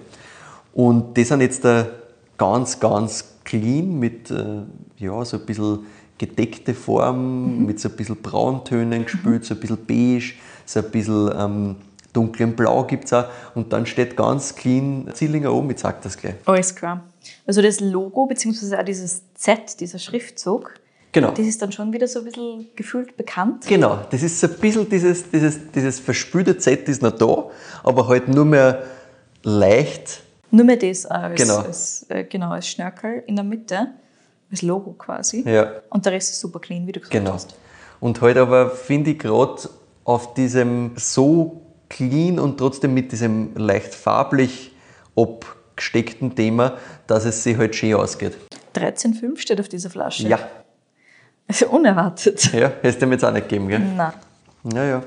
[0.78, 1.88] Und die sind jetzt da
[2.36, 4.62] ganz, ganz clean mit äh,
[4.98, 5.80] ja, so ein bisschen
[6.18, 11.32] gedeckte Form, mit so ein bisschen Brauntönen gespült, so ein bisschen beige, so ein bisschen
[11.36, 11.76] ähm,
[12.12, 13.24] dunklem Blau gibt es auch.
[13.56, 16.34] Und dann steht ganz clean Zillinger oben, ich sag das gleich.
[16.44, 17.02] Alles klar.
[17.44, 20.74] Also das Logo, beziehungsweise auch dieses Z, dieser Schriftzug,
[21.10, 21.32] Genau.
[21.32, 23.66] das ist dann schon wieder so ein bisschen gefühlt bekannt.
[23.66, 27.46] Genau, das ist so ein bisschen dieses, dieses, dieses verspülte Z ist noch da,
[27.82, 28.84] aber halt nur mehr
[29.42, 30.22] leicht.
[30.51, 31.59] Nur mehr das als, Genau.
[31.59, 33.88] als, äh, genau, als Schnörkel in der Mitte,
[34.51, 35.42] als Logo quasi.
[35.49, 35.70] Ja.
[35.90, 37.32] Und der Rest ist super clean, wie du gesagt Genau.
[37.34, 37.55] hast.
[38.01, 39.68] Und halt aber finde ich gerade
[40.05, 44.72] auf diesem so clean und trotzdem mit diesem leicht farblich
[45.16, 48.36] abgesteckten Thema, dass es sich halt schön ausgeht.
[48.74, 50.28] 13,5 steht auf dieser Flasche.
[50.28, 50.38] Ja,
[51.46, 52.53] Also unerwartet.
[52.53, 53.80] ja, hättest du mir jetzt auch nicht gegeben, gell?
[53.80, 54.12] Nein.
[54.62, 55.03] Naja,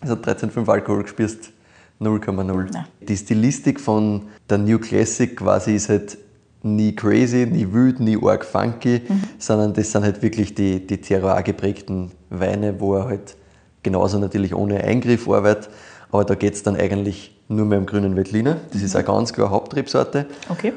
[0.00, 1.50] also 13,5 Alkohol gespürst,
[2.00, 2.74] 0,0.
[2.74, 2.86] Ja.
[3.00, 6.18] Die Stilistik von der New Classic quasi ist halt
[6.62, 9.02] nie crazy, nie wild, nie arg funky,
[9.38, 13.36] sondern das sind halt wirklich die, die Terroir geprägten Weine, wo er halt
[13.82, 15.70] genauso natürlich ohne Eingriff arbeitet,
[16.10, 18.58] aber da geht es dann eigentlich nur mehr um grünen Veltliner.
[18.72, 20.26] Das ist eine ganz klar Hauptrebsorte.
[20.48, 20.72] Okay.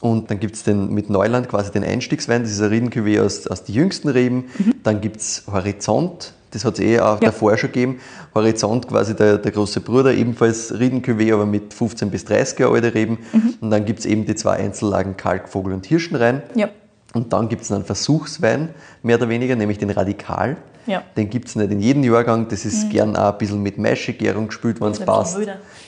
[0.00, 3.46] Und dann gibt es den mit Neuland quasi den Einstiegswein, das ist ein Riedencuvée aus,
[3.46, 4.44] aus den jüngsten Reben.
[4.82, 8.00] Dann gibt es Horizont, das hat es eh auch davor schon gegeben.
[8.34, 12.94] Horizont quasi der, der große Bruder, ebenfalls Riedencuvée, aber mit 15 bis 30 Jahre alte
[12.94, 13.18] Reben.
[13.60, 16.42] Und dann gibt es eben die zwei Einzellagen Kalk, Vogel und Hirschenrein.
[16.54, 16.68] Ja.
[17.14, 18.68] Und dann gibt es einen Versuchswein,
[19.02, 20.56] mehr oder weniger, nämlich den Radikal.
[20.86, 21.02] Ja.
[21.16, 22.48] Den gibt es nicht in jedem Jahrgang.
[22.48, 25.38] Das ist gern auch ein bisschen mit Maischegärung gespült, wenn es passt.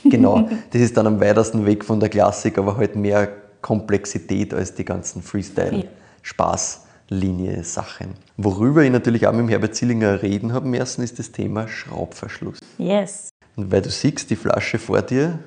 [0.05, 0.49] Genau.
[0.71, 3.29] Das ist dann am weitesten weg von der Klassik, aber halt mehr
[3.63, 8.15] Komplexität als die ganzen Freestyle-Spaß-Linie-Sachen.
[8.37, 12.59] Worüber ich natürlich auch mit dem Herbert Zillinger reden habe müssen, ist das Thema Schraubverschluss.
[12.79, 13.31] Yes.
[13.57, 15.39] Und weil du siehst, die Flasche vor dir,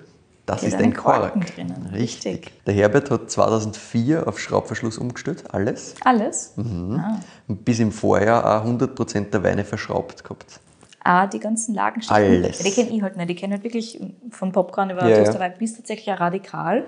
[0.45, 1.55] das Da ist ein Kork.
[1.55, 1.87] drinnen.
[1.93, 2.33] Richtig.
[2.33, 2.65] Richtig.
[2.65, 5.95] Der Herbert hat 2004 auf Schraubverschluss umgestellt, alles.
[6.03, 6.53] Alles?
[6.57, 6.99] Mhm.
[6.99, 7.19] Ah.
[7.47, 10.59] Und bis im Vorjahr auch 100% der Weine verschraubt gehabt.
[11.03, 12.15] Ah, die ganzen Lagenschichten.
[12.15, 12.59] Alles.
[12.59, 13.29] Ja, die kenne ich halt nicht.
[13.29, 13.99] Die kenne halt wirklich
[14.29, 15.23] von Popcorn über Ja, ja.
[15.23, 16.85] Toasterwein bis tatsächlich Radikal.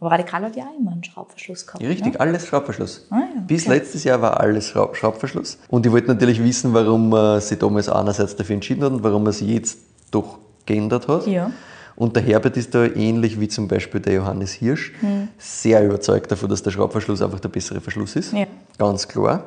[0.00, 1.82] Aber Radikal hat ja auch immer einen Schraubverschluss gehabt.
[1.82, 2.20] Ja, richtig, Ne?
[2.20, 3.06] alles Schraubverschluss.
[3.10, 3.78] Ah, ja, Bis okay.
[3.78, 5.58] letztes Jahr war alles Schraub Schraubverschluss.
[5.68, 9.22] Und ich wollte natürlich wissen, warum man sich damals einerseits dafür entschieden hat und warum
[9.22, 9.78] man sich jetzt
[10.10, 11.26] doch geändert hat.
[11.26, 11.50] Ja.
[11.96, 14.92] Und der Herbert ist da ähnlich wie zum Beispiel der Johannes Hirsch
[15.38, 18.32] sehr überzeugt davon, dass der Schraubverschluss einfach der bessere Verschluss ist.
[18.32, 18.46] Ja.
[18.78, 19.44] Ganz klar.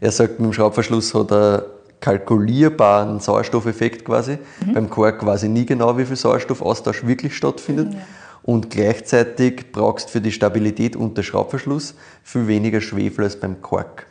[0.00, 1.66] Er sagt, mit dem Schraubverschluss hat er
[2.00, 4.38] kalkulierbaren Sauerstoffeffekt quasi.
[4.72, 7.94] Beim Kork quasi nie genau, wie viel Sauerstoffaustausch wirklich stattfindet.
[8.42, 14.07] Und gleichzeitig brauchst du für die Stabilität unter Schraubverschluss viel weniger Schwefel als beim Kork.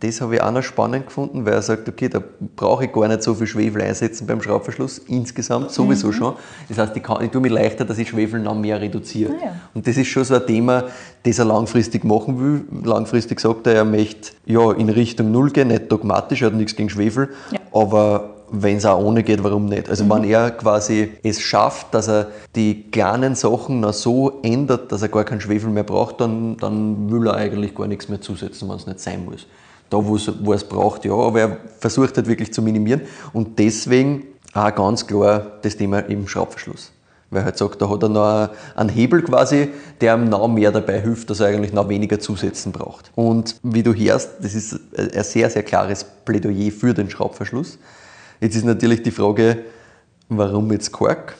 [0.00, 2.22] Das habe ich auch noch spannend gefunden, weil er sagt, okay, da
[2.56, 6.34] brauche ich gar nicht so viel Schwefel einsetzen beim Schraubverschluss, insgesamt sowieso schon.
[6.68, 9.32] Das heißt, ich, kann, ich tue mir leichter, dass ich Schwefel noch mehr reduziere.
[9.32, 9.52] Ah ja.
[9.74, 10.84] Und das ist schon so ein Thema,
[11.24, 12.84] das er langfristig machen will.
[12.84, 16.76] Langfristig sagt er, er möchte ja, in Richtung Null gehen, nicht dogmatisch, er hat nichts
[16.76, 17.58] gegen Schwefel, Ja.
[17.72, 19.88] aber wenn es auch ohne geht, warum nicht?
[19.88, 25.02] Also wenn er quasi es schafft, dass er die kleinen Sachen noch so ändert, dass
[25.02, 28.68] er gar keinen Schwefel mehr braucht, dann, dann will er eigentlich gar nichts mehr zusetzen,
[28.68, 29.46] wenn es nicht sein muss.
[29.90, 34.24] Da, wo er es braucht, ja, aber er versucht halt wirklich zu minimieren und deswegen
[34.52, 36.92] auch ganz klar das Thema im Schraubverschluss.
[37.30, 39.68] Weil er halt sagt, da hat er noch einen Hebel quasi,
[40.00, 43.10] der ihm noch mehr dabei hilft, dass er eigentlich noch weniger zusetzen braucht.
[43.14, 47.78] Und wie du hörst, das ist ein sehr, sehr klares Plädoyer für den Schraubverschluss.
[48.40, 49.64] Jetzt ist natürlich die Frage,
[50.28, 51.36] warum jetzt Kork?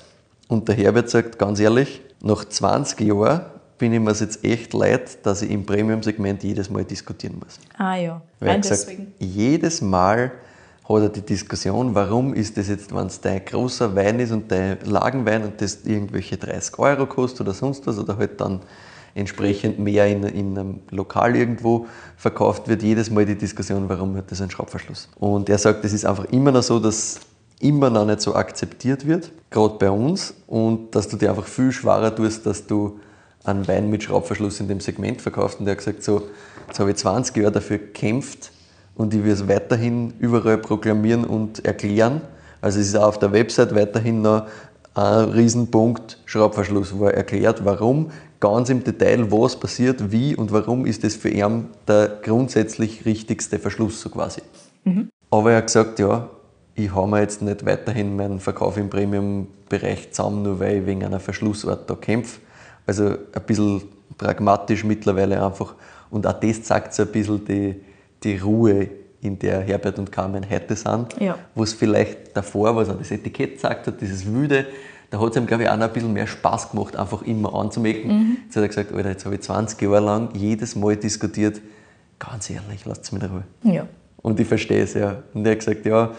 [0.48, 3.42] Und der Herbert sagt ganz ehrlich, nach 20 Jahren
[3.78, 7.60] bin ich mir jetzt echt leid, dass ich im Premium-Segment jedes Mal diskutieren muss.
[7.76, 9.14] Ah ja, Weil rein gesagt, deswegen.
[9.18, 10.32] jedes Mal
[10.88, 14.50] hat er die Diskussion, warum ist das jetzt, wenn es dein großer Wein ist und
[14.50, 18.60] dein Lagenwein und das irgendwelche 30 Euro kostet oder sonst was oder halt dann
[19.18, 24.30] entsprechend mehr in, in einem Lokal irgendwo verkauft wird, jedes Mal die Diskussion, warum hat
[24.30, 25.08] das einen Schraubverschluss.
[25.18, 27.20] Und er sagt, es ist einfach immer noch so, dass
[27.60, 31.72] immer noch nicht so akzeptiert wird, gerade bei uns, und dass du dir einfach viel
[31.72, 33.00] schwerer tust, dass du
[33.44, 35.58] einen Wein mit Schraubverschluss in dem Segment verkaufst.
[35.58, 36.22] Und er hat gesagt, so,
[36.68, 38.52] jetzt habe ich 20 Jahre dafür gekämpft
[38.94, 42.20] und ich will es weiterhin überall proklamieren und erklären.
[42.60, 44.46] Also es ist auch auf der Website weiterhin noch
[44.98, 50.86] ein Riesenpunkt Schraubverschluss, wo er erklärt, warum, ganz im Detail, was passiert, wie und warum
[50.86, 54.42] ist das für ihn der grundsätzlich richtigste Verschluss so quasi.
[55.30, 56.28] Aber er hat gesagt, ja,
[56.74, 61.04] ich habe mir jetzt nicht weiterhin meinen Verkauf im Premium-Bereich zusammen, nur weil ich wegen
[61.04, 62.40] einer Verschlussart da kämpfe.
[62.86, 63.82] Also ein bisschen
[64.16, 65.74] pragmatisch mittlerweile einfach.
[66.10, 67.80] Und auch das zeigt so ein bisschen die,
[68.22, 68.88] die Ruhe,
[69.20, 71.18] in der Herbert und Carmen heute sind.
[71.20, 71.38] Ja.
[71.54, 74.66] Wo es vielleicht davor, was auch das Etikett gesagt hat, dieses Wüde,
[75.10, 77.54] da hat es ihm, glaube ich, auch noch ein bisschen mehr Spaß gemacht, einfach immer
[77.54, 78.38] anzumecken.
[78.44, 81.60] Jetzt hat er gesagt, Alter, jetzt habe ich 20 Jahre lang jedes Mal diskutiert,
[82.18, 83.44] ganz ehrlich, lasst mich in Ruhe.
[83.62, 83.86] Ja.
[84.22, 85.22] Und ich verstehe es ja.
[85.32, 86.12] Und er hat gesagt, ja,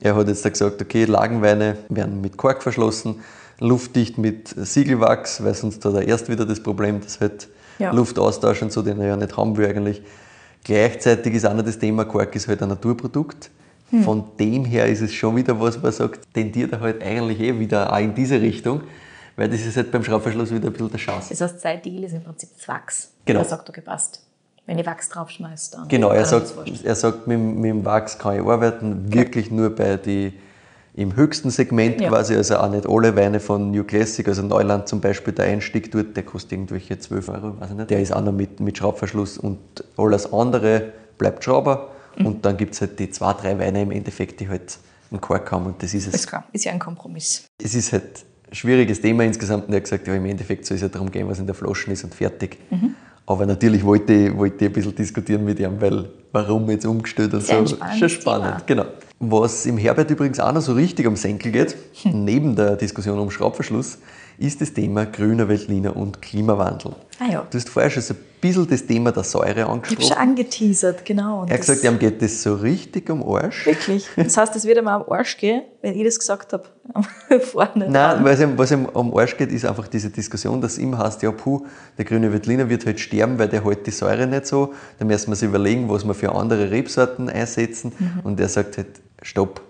[0.00, 3.20] er hat jetzt da gesagt, okay, Lagenweine werden mit Kork verschlossen,
[3.60, 7.48] luftdicht mit Siegelwachs, weil sonst hat er erst wieder das Problem, dass halt
[7.78, 7.92] Ja.
[7.92, 10.02] Luftaustausch und so, den er ja nicht haben will eigentlich.
[10.64, 13.50] Gleichzeitig ist auch noch das Thema, Kork ist halt ein Naturprodukt.
[13.90, 14.02] Hm.
[14.02, 17.58] Von dem her ist es schon wieder was, er sagt, tendiert er halt eigentlich eh
[17.58, 18.82] wieder auch in diese Richtung,
[19.36, 21.28] weil das ist halt beim Schraubverschluss wieder ein bisschen der Chance.
[21.30, 23.10] Das heißt, sein Deal ist im Prinzip das Wachs.
[23.24, 23.38] Genau.
[23.40, 24.22] Er sagt, okay, passt.
[24.66, 25.88] Wenn ich Wachs draufschmeiße, dann.
[25.88, 26.52] Genau, er sagt,
[26.84, 30.34] er sagt mit, dem- mit dem Wachs kann ich arbeiten, wirklich nur bei die
[30.94, 32.08] im höchsten Segment Ja.
[32.08, 35.90] quasi, also auch nicht alle Weine von New Classic, also Neuland zum Beispiel, der Einstieg
[35.92, 37.90] dort, der kostet irgendwelche 12 Euro, weiß ich nicht.
[37.90, 39.58] Der ist auch noch mit, mit Schraubverschluss und
[39.96, 42.26] alles andere bleibt Schrauber Mhm.
[42.26, 44.78] und dann gibt es halt die zwei, drei Weine im Endeffekt, die halt
[45.10, 46.14] einen Kork haben und das ist es.
[46.14, 47.44] Ist klar, ist ja ein Kompromiss.
[47.62, 50.74] Es ist halt ein schwieriges Thema insgesamt und er hat gesagt, ja, im Endeffekt soll
[50.76, 52.58] es ja darum gehen, was in der Flasche ist und fertig.
[52.70, 52.94] Mhm.
[53.26, 57.34] Aber natürlich wollte ich, wollte ich ein bisschen diskutieren mit ihm, weil warum jetzt umgestellt
[57.34, 57.66] und so.
[57.98, 58.86] Schon spannend, genau.
[59.20, 62.24] Was im Herbert übrigens auch noch so richtig am Senkel geht, Hm.
[62.24, 63.98] neben der Diskussion um Schraubverschluss,
[64.38, 66.92] ist das Thema grüner Veltliner und Klimawandel.
[67.18, 67.46] Ah ja.
[67.50, 70.06] Du hast vorher schon so ein bisschen das Thema der Säure Ich habe angesprochen.
[70.08, 71.40] schon angeteasert, genau.
[71.42, 73.66] Und er hat gesagt, ihm geht das so richtig am Arsch.
[73.66, 74.06] Wirklich.
[74.14, 76.62] Das heißt, es wird ihm am Arsch gehen, wenn ich das gesagt habe.
[77.40, 77.88] Vorne.
[77.90, 81.20] Nein, was ihm, was ihm am Arsch geht, ist einfach diese Diskussion, dass immer heißt,
[81.22, 81.66] ja, puh,
[81.98, 84.72] der grüne Veltliner wird halt sterben, weil der hält die Säure nicht so.
[85.00, 87.90] Da müssen wir sich überlegen, was wir für andere Rebsorten einsetzen.
[88.22, 88.86] Und er sagt halt,
[89.28, 89.60] stopp,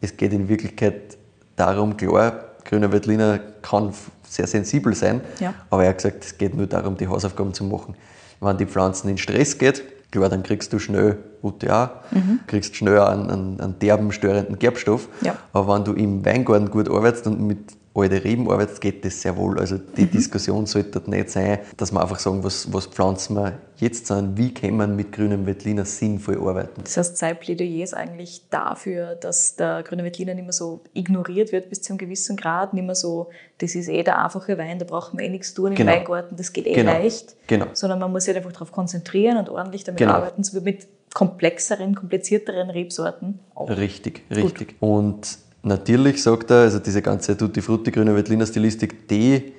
[0.00, 1.16] es geht in Wirklichkeit
[1.56, 3.92] darum, klar, grüner Veltliner kann
[4.26, 5.54] sehr sensibel sein, Ja.
[5.70, 7.94] aber er hat gesagt, es geht nur darum, die Hausaufgaben zu machen.
[8.40, 12.02] Wenn die Pflanzen in Stress geht, klar, dann kriegst du schnell UTA,
[12.46, 15.08] kriegst schnell einen, einen, einen derben, störenden Gerbstoff.
[15.20, 15.36] Ja.
[15.52, 17.58] Aber wenn du im Weingarten gut arbeitest und mit
[17.94, 19.58] alten Reben arbeitest, geht das sehr wohl.
[19.58, 23.58] Also die Diskussion sollte dort nicht sein, dass wir einfach sagen, was, was pflanzen wir
[23.76, 26.82] jetzt an, wie kann man mit grünem Veltliner sinnvoll arbeiten.
[26.84, 31.52] Das heißt, sein Plädoyer ist eigentlich dafür, dass der grüne Veltliner nicht mehr so ignoriert
[31.52, 32.72] wird bis zu einem gewissen Grad.
[32.74, 33.28] Nicht mehr so,
[33.58, 35.92] das ist eh der einfache Wein, da braucht man eh nichts tun im Genau.
[35.92, 36.92] Weingarten, das geht eh Genau.
[36.92, 37.36] leicht.
[37.46, 37.66] Genau.
[37.74, 40.12] Sondern man muss sich einfach darauf konzentrieren und ordentlich damit Genau.
[40.14, 43.40] arbeiten, so wie mit komplexeren, komplizierteren Rebsorten.
[43.54, 43.68] Auch.
[43.68, 44.76] Richtig, richtig.
[44.80, 49.52] Und natürlich sagt er, also diese ganze Tutti Frutti grüne Veltliner Stilistik, die,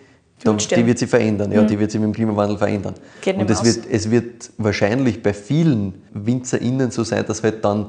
[0.43, 2.95] da, die wird sich verändern, ja, die wird sich mit dem Klimawandel verändern.
[3.21, 7.87] Geht Und es wird, es wird wahrscheinlich bei vielen WinzerInnen so sein, dass halt dann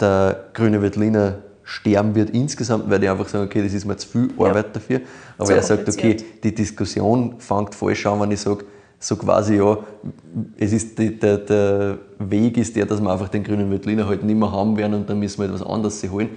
[0.00, 4.08] der grüne Veltliner sterben wird insgesamt, weil die einfach sagen, okay, das ist mir zu
[4.08, 5.00] viel Arbeit dafür.
[5.38, 8.64] Aber Zu er sagt, okay, die Diskussion fängt falsch an, wenn ich sage,
[8.98, 9.78] so quasi, ja,
[10.58, 14.22] es ist die, der, der Weg ist der, dass wir einfach den grünen Veltliner halt
[14.22, 16.30] nicht mehr haben werden und dann müssen wir etwas anderes sich holen.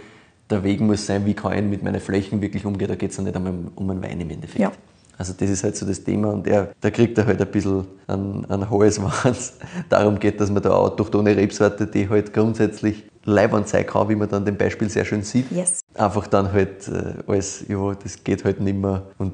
[0.49, 3.17] Der Weg muss sein, wie kann ich mit meinen Flächen wirklich umgehen, da geht es
[3.17, 4.59] ja nicht einmal um, einen Wein im Endeffekt.
[4.59, 4.71] Ja.
[5.17, 7.87] Also das ist halt so das Thema und er, da kriegt er halt ein bisschen
[8.05, 9.53] einen, einen Hals, wenn es
[9.89, 14.29] darum geht, dass man da autochtone Rebsorte, die halt grundsätzlich Leibwand sein kann, wie man
[14.29, 15.49] dann dem Beispiel sehr schön sieht.
[15.51, 15.79] Yes.
[15.93, 19.33] Einfach dann halt äh, alles, ja, das geht halt nicht mehr und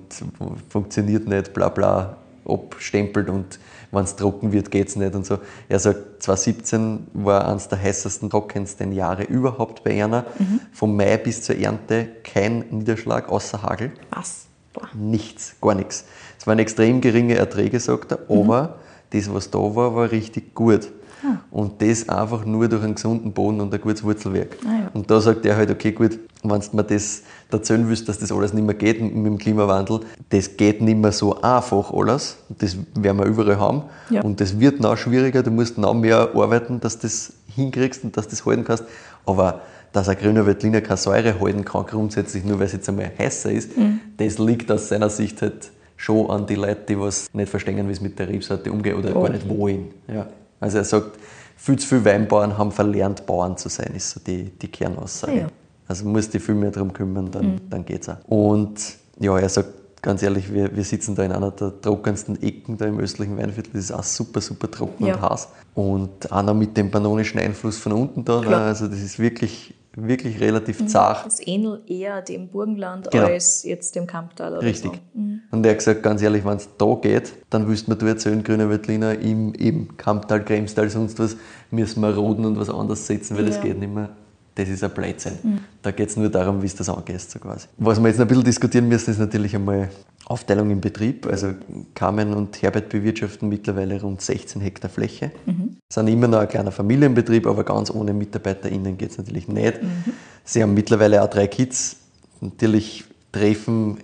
[0.69, 3.59] funktioniert nicht, bla bla, abstempelt und
[3.91, 5.39] wenn es trocken wird, geht es nicht und so.
[5.67, 10.25] Er sagt, 2017 war eines der heißesten, trockensten Jahre überhaupt bei einer.
[10.39, 10.61] Mhm.
[10.71, 13.91] Vom Mai bis zur Ernte kein Niederschlag außer Hagel.
[14.11, 14.45] Was?
[14.73, 14.87] Boah.
[14.93, 16.05] Nichts, gar nichts.
[16.39, 18.41] Es waren extrem geringe Erträge, sagt er, mhm.
[18.43, 18.75] aber
[19.11, 20.89] das, was da war, war richtig gut.
[21.23, 21.37] Ah.
[21.51, 24.57] Und das einfach nur durch einen gesunden Boden und ein gutes Wurzelwerk.
[24.65, 24.91] Ah, ja.
[24.93, 28.31] Und da sagt er halt, okay, gut, wenn du mir das erzählen willst, dass das
[28.31, 32.37] alles nicht mehr geht mit dem Klimawandel, das geht nicht mehr so einfach alles.
[32.49, 33.83] Das werden wir überall haben.
[34.09, 34.21] Ja.
[34.21, 35.43] Und das wird noch schwieriger.
[35.43, 38.85] Du musst noch mehr arbeiten, dass du das hinkriegst und dass du das halten kannst.
[39.25, 39.61] Aber
[39.91, 43.51] dass ein grüner Veltliner keine Säure halten kann, grundsätzlich nur weil es jetzt einmal heißer
[43.51, 43.99] ist, mhm.
[44.17, 47.91] das liegt aus seiner Sicht halt schon an die Leute, die was nicht verstehen, wie
[47.91, 49.23] es mit der Rebsorte umgeht oder oh.
[49.23, 49.89] gar nicht wollen.
[50.07, 50.27] Ja.
[50.61, 51.17] Also er sagt,
[51.57, 55.37] viel zu viele Weinbauern haben verlernt, Bauern zu sein, ist so die, die Kernaussage.
[55.37, 55.47] Ja.
[55.87, 57.69] Also musst dich viel mehr darum kümmern, dann, mhm.
[57.69, 58.15] dann es auch.
[58.27, 58.79] Und
[59.19, 62.85] ja, er sagt ganz ehrlich, wir, wir sitzen da in einer der trockensten Ecken da
[62.85, 63.73] im östlichen Weinviertel.
[63.73, 65.15] Das ist auch super, super trocken ja.
[65.15, 65.49] und heiß.
[65.75, 68.41] Und auch noch mit dem pannonischen Einfluss von unten da.
[68.41, 68.67] Klar.
[68.67, 70.87] Also das ist wirklich wirklich relativ mhm.
[70.87, 71.25] zart.
[71.25, 73.25] Das ähnelt eher dem Burgenland genau.
[73.25, 74.53] als jetzt dem Kamptal.
[74.53, 74.91] Oder Richtig.
[74.91, 75.19] So.
[75.19, 75.41] Mhm.
[75.51, 78.43] Und er hat gesagt, ganz ehrlich, wenn es da geht, dann wüsste man du erzählen,
[78.43, 81.35] Grüner Wettliner, im, im Kamptal, Kremstal, sonst was,
[81.71, 83.49] müssen wir roden und was anderes setzen, weil ja.
[83.49, 84.09] das geht nicht mehr.
[84.55, 85.33] Das ist ein Blödsinn.
[85.41, 85.59] Mhm.
[85.81, 87.67] Da geht es nur darum, wie es das angehst, so quasi.
[87.77, 89.89] Was wir jetzt noch ein bisschen diskutieren müssen, ist natürlich einmal
[90.25, 91.25] Aufteilung im Betrieb.
[91.25, 91.53] Also
[91.93, 95.31] Carmen und Herbert bewirtschaften mittlerweile rund 16 Hektar Fläche.
[95.45, 95.77] Mhm.
[95.89, 99.81] Sind immer noch ein kleiner Familienbetrieb, aber ganz ohne MitarbeiterInnen geht es natürlich nicht.
[99.81, 100.13] Mhm.
[100.43, 101.97] Sie haben mittlerweile auch drei Kids.
[102.41, 103.97] Natürlich treffen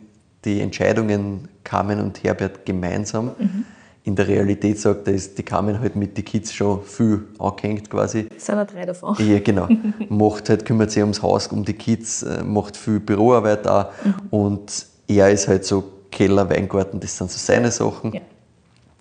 [0.45, 3.31] die Entscheidungen Carmen und Herbert gemeinsam.
[3.37, 3.65] Mhm.
[4.07, 7.89] In der Realität sagt er, ist die Carmen halt mit den Kids schon viel angehängt
[7.89, 8.29] quasi.
[8.37, 9.17] Es sind ja drei davon.
[9.19, 9.67] Ja, genau.
[10.09, 13.87] macht halt, kümmert sich ums Haus, um die Kids, äh, macht viel Büroarbeit auch.
[14.05, 14.15] Mhm.
[14.29, 18.13] Und er ist halt so Keller, Weingarten, das sind so seine Sachen.
[18.13, 18.21] Ja.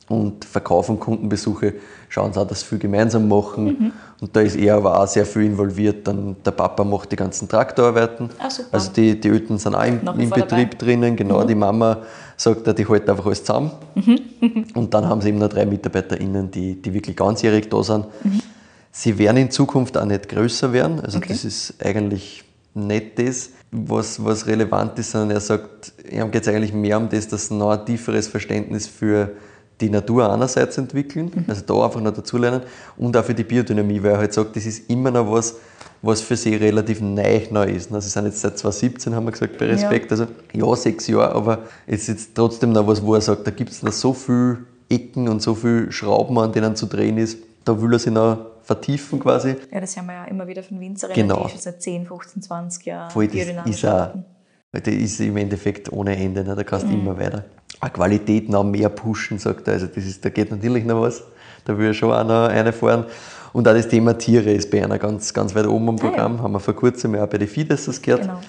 [0.08, 1.74] Und Verkauf und Kundenbesuche
[2.08, 3.64] schauen sie auch, dass sie viel gemeinsam machen.
[3.64, 3.92] Mhm.
[4.20, 6.06] Und da ist er aber auch sehr viel involviert.
[6.06, 8.30] Dann der Papa macht die ganzen Traktorarbeiten.
[8.38, 10.76] Ah, also die, die Eltern sind auch im, im Betrieb dabei.
[10.78, 11.16] drinnen.
[11.16, 11.48] Genau, mhm.
[11.48, 11.98] die Mama
[12.36, 13.72] sagt, die halten einfach alles zusammen.
[13.94, 14.66] Mhm.
[14.74, 18.06] und dann haben sie eben noch drei MitarbeiterInnen, die, die wirklich ganzjährig da sind.
[18.24, 18.40] Mhm.
[18.90, 21.00] Sie werden in Zukunft auch nicht größer werden.
[21.00, 21.28] Also okay.
[21.28, 22.44] das ist eigentlich
[22.74, 27.08] nicht das was, was relevant ist, sondern er sagt, ihm geht es eigentlich mehr um
[27.08, 29.32] das, dass noch ein tieferes Verständnis für
[29.80, 31.44] die Natur einerseits entwickeln, mhm.
[31.48, 32.62] also da einfach noch dazulernen
[32.96, 35.56] und auch für die Biodynamie, weil er halt sagt, das ist immer noch was,
[36.02, 37.92] was für sie relativ neu neu ist.
[37.92, 40.18] Also sie sind jetzt seit 2017, haben wir gesagt, bei Respekt, ja.
[40.18, 43.50] also ja, sechs Jahre, aber es ist jetzt trotzdem noch was, wo er sagt, da
[43.50, 44.58] gibt es noch so viele
[44.88, 48.38] Ecken und so viele Schrauben, an denen zu drehen ist, da will er sich noch
[48.62, 49.56] vertiefen quasi.
[49.72, 51.44] Ja, das haben wir ja immer wieder von Winzerinnen, genau.
[51.44, 54.10] die schon seit 10, 15, 20 Jahren Voll, das ist auch,
[54.72, 56.54] das ist im Endeffekt ohne Ende, ne?
[56.54, 57.00] da kannst du mhm.
[57.00, 57.44] immer weiter.
[57.80, 59.74] Eine Qualität noch mehr pushen, sagt er.
[59.74, 61.22] Also das ist, da geht natürlich noch was.
[61.64, 63.04] Da will ich schon auch noch reinfahren.
[63.52, 66.34] Und auch das Thema Tiere ist bei einer ganz, ganz weit oben im Programm.
[66.34, 66.42] Ah, ja.
[66.42, 68.22] Haben wir vor kurzem auch bei den Fides das gehört.
[68.22, 68.40] Genau.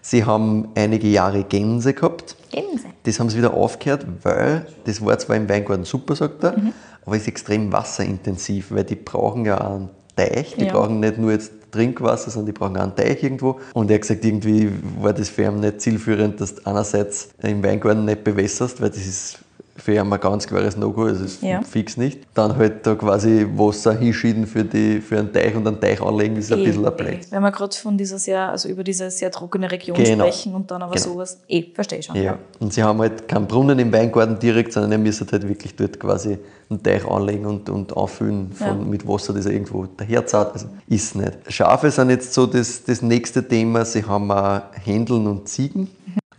[0.00, 2.36] Sie haben einige Jahre Gänse gehabt.
[2.50, 2.86] Gänse.
[3.04, 6.72] Das haben sie wieder aufgehört, weil das war zwar im Weingarten super, sagt er, mhm
[7.04, 10.72] aber ist extrem wasserintensiv, weil die brauchen ja einen Teich, die ja.
[10.72, 13.58] brauchen nicht nur jetzt Trinkwasser, sondern die brauchen auch einen Teich irgendwo.
[13.74, 14.70] Und er hat gesagt, irgendwie
[15.00, 18.98] war das für ihn nicht zielführend, dass du einerseits im Weingarten nicht bewässerst, weil das
[18.98, 19.38] ist
[19.82, 21.60] für ihn ein ganz klares No-Go, also ist ja.
[21.62, 22.20] fix nicht.
[22.34, 26.36] Dann halt da quasi Wasser hinschieden für, die, für einen Teich und einen Teich anlegen,
[26.36, 27.18] ist ein e, bisschen ein Blöd.
[27.30, 30.24] Wenn wir gerade von dieser sehr, also über diese sehr trockene Region genau.
[30.24, 31.14] sprechen und dann aber genau.
[31.14, 32.14] sowas, eh, verstehe ich schon.
[32.14, 32.22] Ja.
[32.22, 32.38] ja.
[32.60, 35.98] und sie haben halt keinen Brunnen im Weingarten direkt, sondern er müsste halt wirklich dort
[35.98, 36.38] quasi
[36.70, 38.74] einen Teich anlegen und, und auffüllen von, ja.
[38.74, 40.52] mit Wasser, das er irgendwo daher hat.
[40.52, 41.32] Also ist nicht.
[41.48, 43.84] Schafe sind jetzt so das, das nächste Thema.
[43.84, 45.88] Sie haben auch Händeln und Ziegen.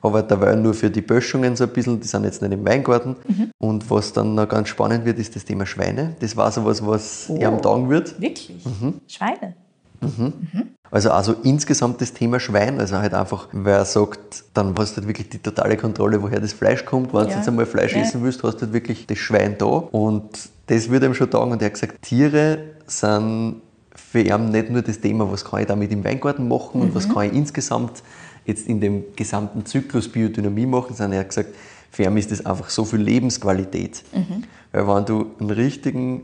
[0.03, 2.65] Mhm aber dabei nur für die Böschungen so ein bisschen, die sind jetzt nicht im
[2.65, 3.15] Weingarten.
[3.25, 3.51] Mhm.
[3.57, 6.15] Und was dann noch ganz spannend wird, ist das Thema Schweine.
[6.19, 7.37] Das war so was, was oh.
[7.37, 8.19] er am Tag wird.
[8.19, 8.65] Wirklich?
[8.65, 8.99] Mhm.
[9.07, 9.55] Schweine?
[10.01, 10.33] Mhm.
[10.51, 10.63] Mhm.
[10.91, 15.07] Also also insgesamt das Thema Schwein, also halt einfach, wer sagt, dann hast du halt
[15.07, 17.13] wirklich die totale Kontrolle, woher das Fleisch kommt.
[17.13, 17.27] Wenn ja.
[17.27, 18.01] du jetzt einmal Fleisch ja.
[18.01, 19.65] essen willst, hast du halt wirklich das Schwein da.
[19.65, 21.51] Und das würde ihm schon sagen.
[21.51, 23.61] Und er hat gesagt, Tiere sind
[23.95, 27.07] für ihn nicht nur das Thema, was kann ich damit im Weingarten machen und was
[27.07, 27.13] mhm.
[27.13, 28.03] kann ich insgesamt
[28.45, 31.49] jetzt in dem gesamten Zyklus Biodynamie machen, sondern er hat gesagt,
[31.91, 34.03] für ihn ist das einfach so viel Lebensqualität.
[34.13, 34.43] Mhm.
[34.71, 36.23] Weil wenn du einen richtigen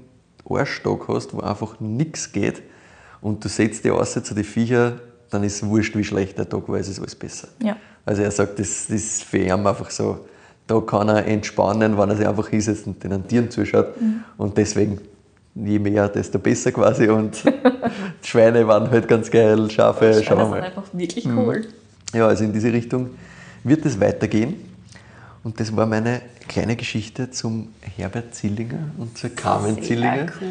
[0.49, 2.61] Arschstock hast, wo einfach nichts geht
[3.21, 4.99] und du setzt dich aus zu den Viecher,
[5.29, 7.49] dann ist es wurscht, wie schlecht der Tag war, es ist alles besser.
[7.61, 7.77] Ja.
[8.05, 10.25] Also er sagt, das, das ist für ihn einfach so,
[10.65, 13.99] da kann er entspannen, wenn er sich einfach hinsetzt und den Tieren zuschaut.
[14.01, 14.23] Mhm.
[14.37, 14.99] Und deswegen
[15.55, 17.07] je mehr, desto besser quasi.
[17.07, 17.43] Und
[18.23, 20.61] Schweine waren halt ganz geil, Schafe, Schweine schauen wir sind mal.
[20.63, 21.67] einfach wirklich cool.
[22.13, 23.11] Ja, also in diese Richtung
[23.63, 24.55] wird es weitergehen.
[25.43, 30.49] Und das war meine kleine Geschichte zum Herbert Zillinger und zur Carmen Sehr Zillinger cool.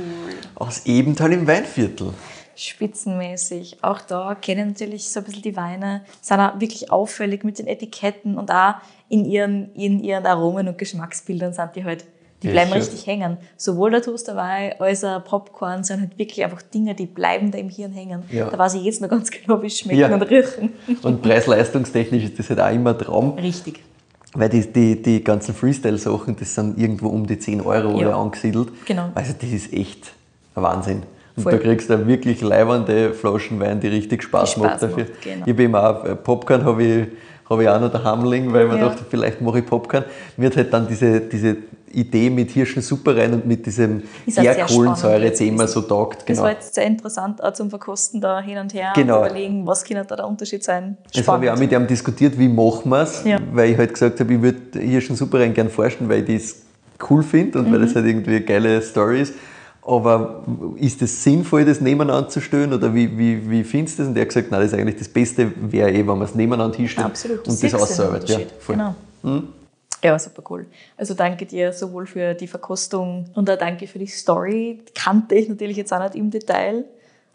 [0.54, 2.14] aus Ebenthal im Weinviertel.
[2.54, 3.78] spitzenmäßig.
[3.82, 7.66] Auch da kennen natürlich so ein bisschen die Weine, sind auch wirklich auffällig mit den
[7.66, 8.74] Etiketten und auch
[9.08, 12.04] in ihren, in ihren Aromen und Geschmacksbildern sind die halt,
[12.42, 12.78] die bleiben schön.
[12.80, 13.36] richtig hängen.
[13.56, 17.68] Sowohl der Toasterwein als auch Popcorn sind halt wirklich einfach Dinge, die bleiben da im
[17.68, 18.22] Hirn hängen.
[18.30, 18.48] Ja.
[18.48, 20.12] Da weiß ich jetzt noch ganz genau, wie es schmecken Ja.
[20.14, 20.72] und riechen.
[21.02, 23.80] Und preis-leistungstechnisch ist das halt auch immer ein Traum, Richtig.
[24.34, 28.08] weil die, die, die ganzen Freestyle-Sachen, das sind irgendwo um die 10 Euro Ja.
[28.08, 28.68] oder angesiedelt.
[28.86, 29.10] Genau.
[29.14, 30.12] Also das ist echt
[30.54, 31.02] ein Wahnsinn.
[31.36, 31.52] Und Voll.
[31.52, 35.04] da kriegst du wirklich leibernde Flaschen Wein, die richtig Spaß, Die macht Spaß dafür.
[35.04, 35.46] macht, genau.
[35.46, 37.06] Ich eben auch äh, Popcorn, habe ich,
[37.48, 38.88] hab ich auch noch daheim liegen, weil ich mir Ja.
[38.88, 40.04] dachte, vielleicht mache ich Popcorn.
[40.36, 41.56] Mir hat halt dann diese, diese
[41.92, 46.18] Idee mit Hirschensuppe rein und mit diesem spannend so taugt.
[46.20, 46.42] Das Genau.
[46.42, 49.18] war jetzt sehr interessant, auch zum Verkosten da hin und her Genau.
[49.24, 50.96] überlegen, was könnte da der Unterschied sein.
[51.14, 53.38] Das habe ich auch mit ihm diskutiert, wie machen wir es, Ja.
[53.52, 56.56] weil ich halt gesagt habe, ich würde Hirschensuppe rein gern forschen, weil ich das
[57.10, 57.84] cool finde und weil Mhm.
[57.84, 59.34] das halt irgendwie eine geile Story ist.
[59.82, 60.42] Aber
[60.76, 64.10] ist es sinnvoll, das nebeneinander zu stellen oder wie, wie, wie findest du das?
[64.10, 66.34] Und er hat gesagt, nein, das ist eigentlich das Beste, wäre eh, wenn man es
[66.34, 67.48] nebeneinander hinstellt Absolut.
[67.48, 68.28] Und das ausarbeitet.
[68.28, 68.76] Ja, voll.
[68.76, 68.94] Genau.
[70.02, 70.66] Ja, super cool.
[70.96, 74.80] Also danke dir sowohl für die Verkostung und auch danke für die Story.
[74.94, 76.84] Kannte ich natürlich jetzt auch nicht im Detail.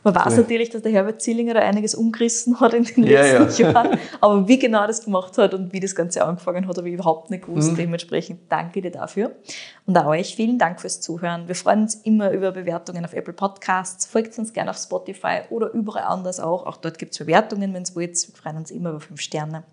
[0.05, 0.37] Man weiß Cool.
[0.41, 3.71] natürlich, dass der Herbert Zillinger da einiges umgerissen hat in den Ja, letzten ja.
[3.73, 3.97] Jahren.
[4.19, 7.31] Aber wie genau das gemacht hat und wie das Ganze angefangen hat, habe ich überhaupt
[7.31, 7.71] nicht gewusst.
[7.71, 7.77] Mhm.
[7.77, 9.31] Dementsprechend danke dir dafür.
[9.85, 11.49] Und auch euch vielen Dank fürs Zuhören.
[11.49, 14.05] Wir freuen uns immer über Bewertungen auf Apple Podcasts.
[14.05, 16.65] Folgt uns gerne auf Spotify oder überall anders auch.
[16.65, 18.15] Auch dort gibt es Bewertungen, wenn es wollt.
[18.15, 19.63] Wir freuen uns immer über fünf Sterne.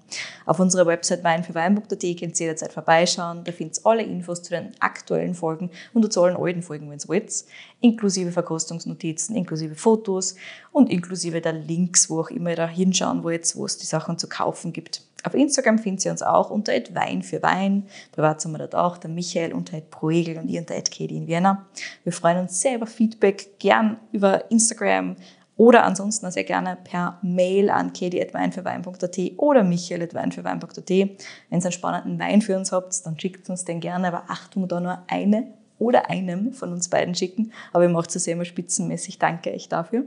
[0.46, 3.44] Auf unserer Website weinfürweinburg.at könnt ihr jederzeit vorbeischauen.
[3.44, 6.98] Da findet ihr alle Infos zu den aktuellen Folgen und zu allen alten Folgen, wenn
[6.98, 7.44] ihr wollt.
[7.80, 10.34] Inklusive Verkostungsnotizen, inklusive Fotos
[10.72, 14.18] und inklusive der Links, wo auch immer ihr da hinschauen wollt, wo es die Sachen
[14.18, 15.02] zu kaufen gibt.
[15.24, 17.86] Auf Instagram findet ihr uns auch unter Wein für Wein.
[18.12, 21.66] Privat sind wir dort auch, der Michael unter Proegel und ich unter Katie in Vienna.
[22.04, 25.16] Wir freuen uns sehr über Feedback, gern über Instagram
[25.60, 30.88] oder ansonsten sehr gerne per Mail an katie.weinfürwein.at oder michael.weinfürwein.at.
[30.88, 31.16] Wenn ihr
[31.50, 35.02] einen spannenden Wein für uns habt, dann schickt uns den gerne, aber Achtung, da nur
[35.08, 37.52] eine oder einem von uns beiden schicken.
[37.74, 39.18] Aber ihr macht es sehr immer spitzenmäßig.
[39.18, 40.04] Danke euch dafür.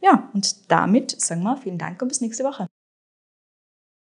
[0.00, 2.68] Ja, und damit sagen wir vielen Dank und bis nächste Woche.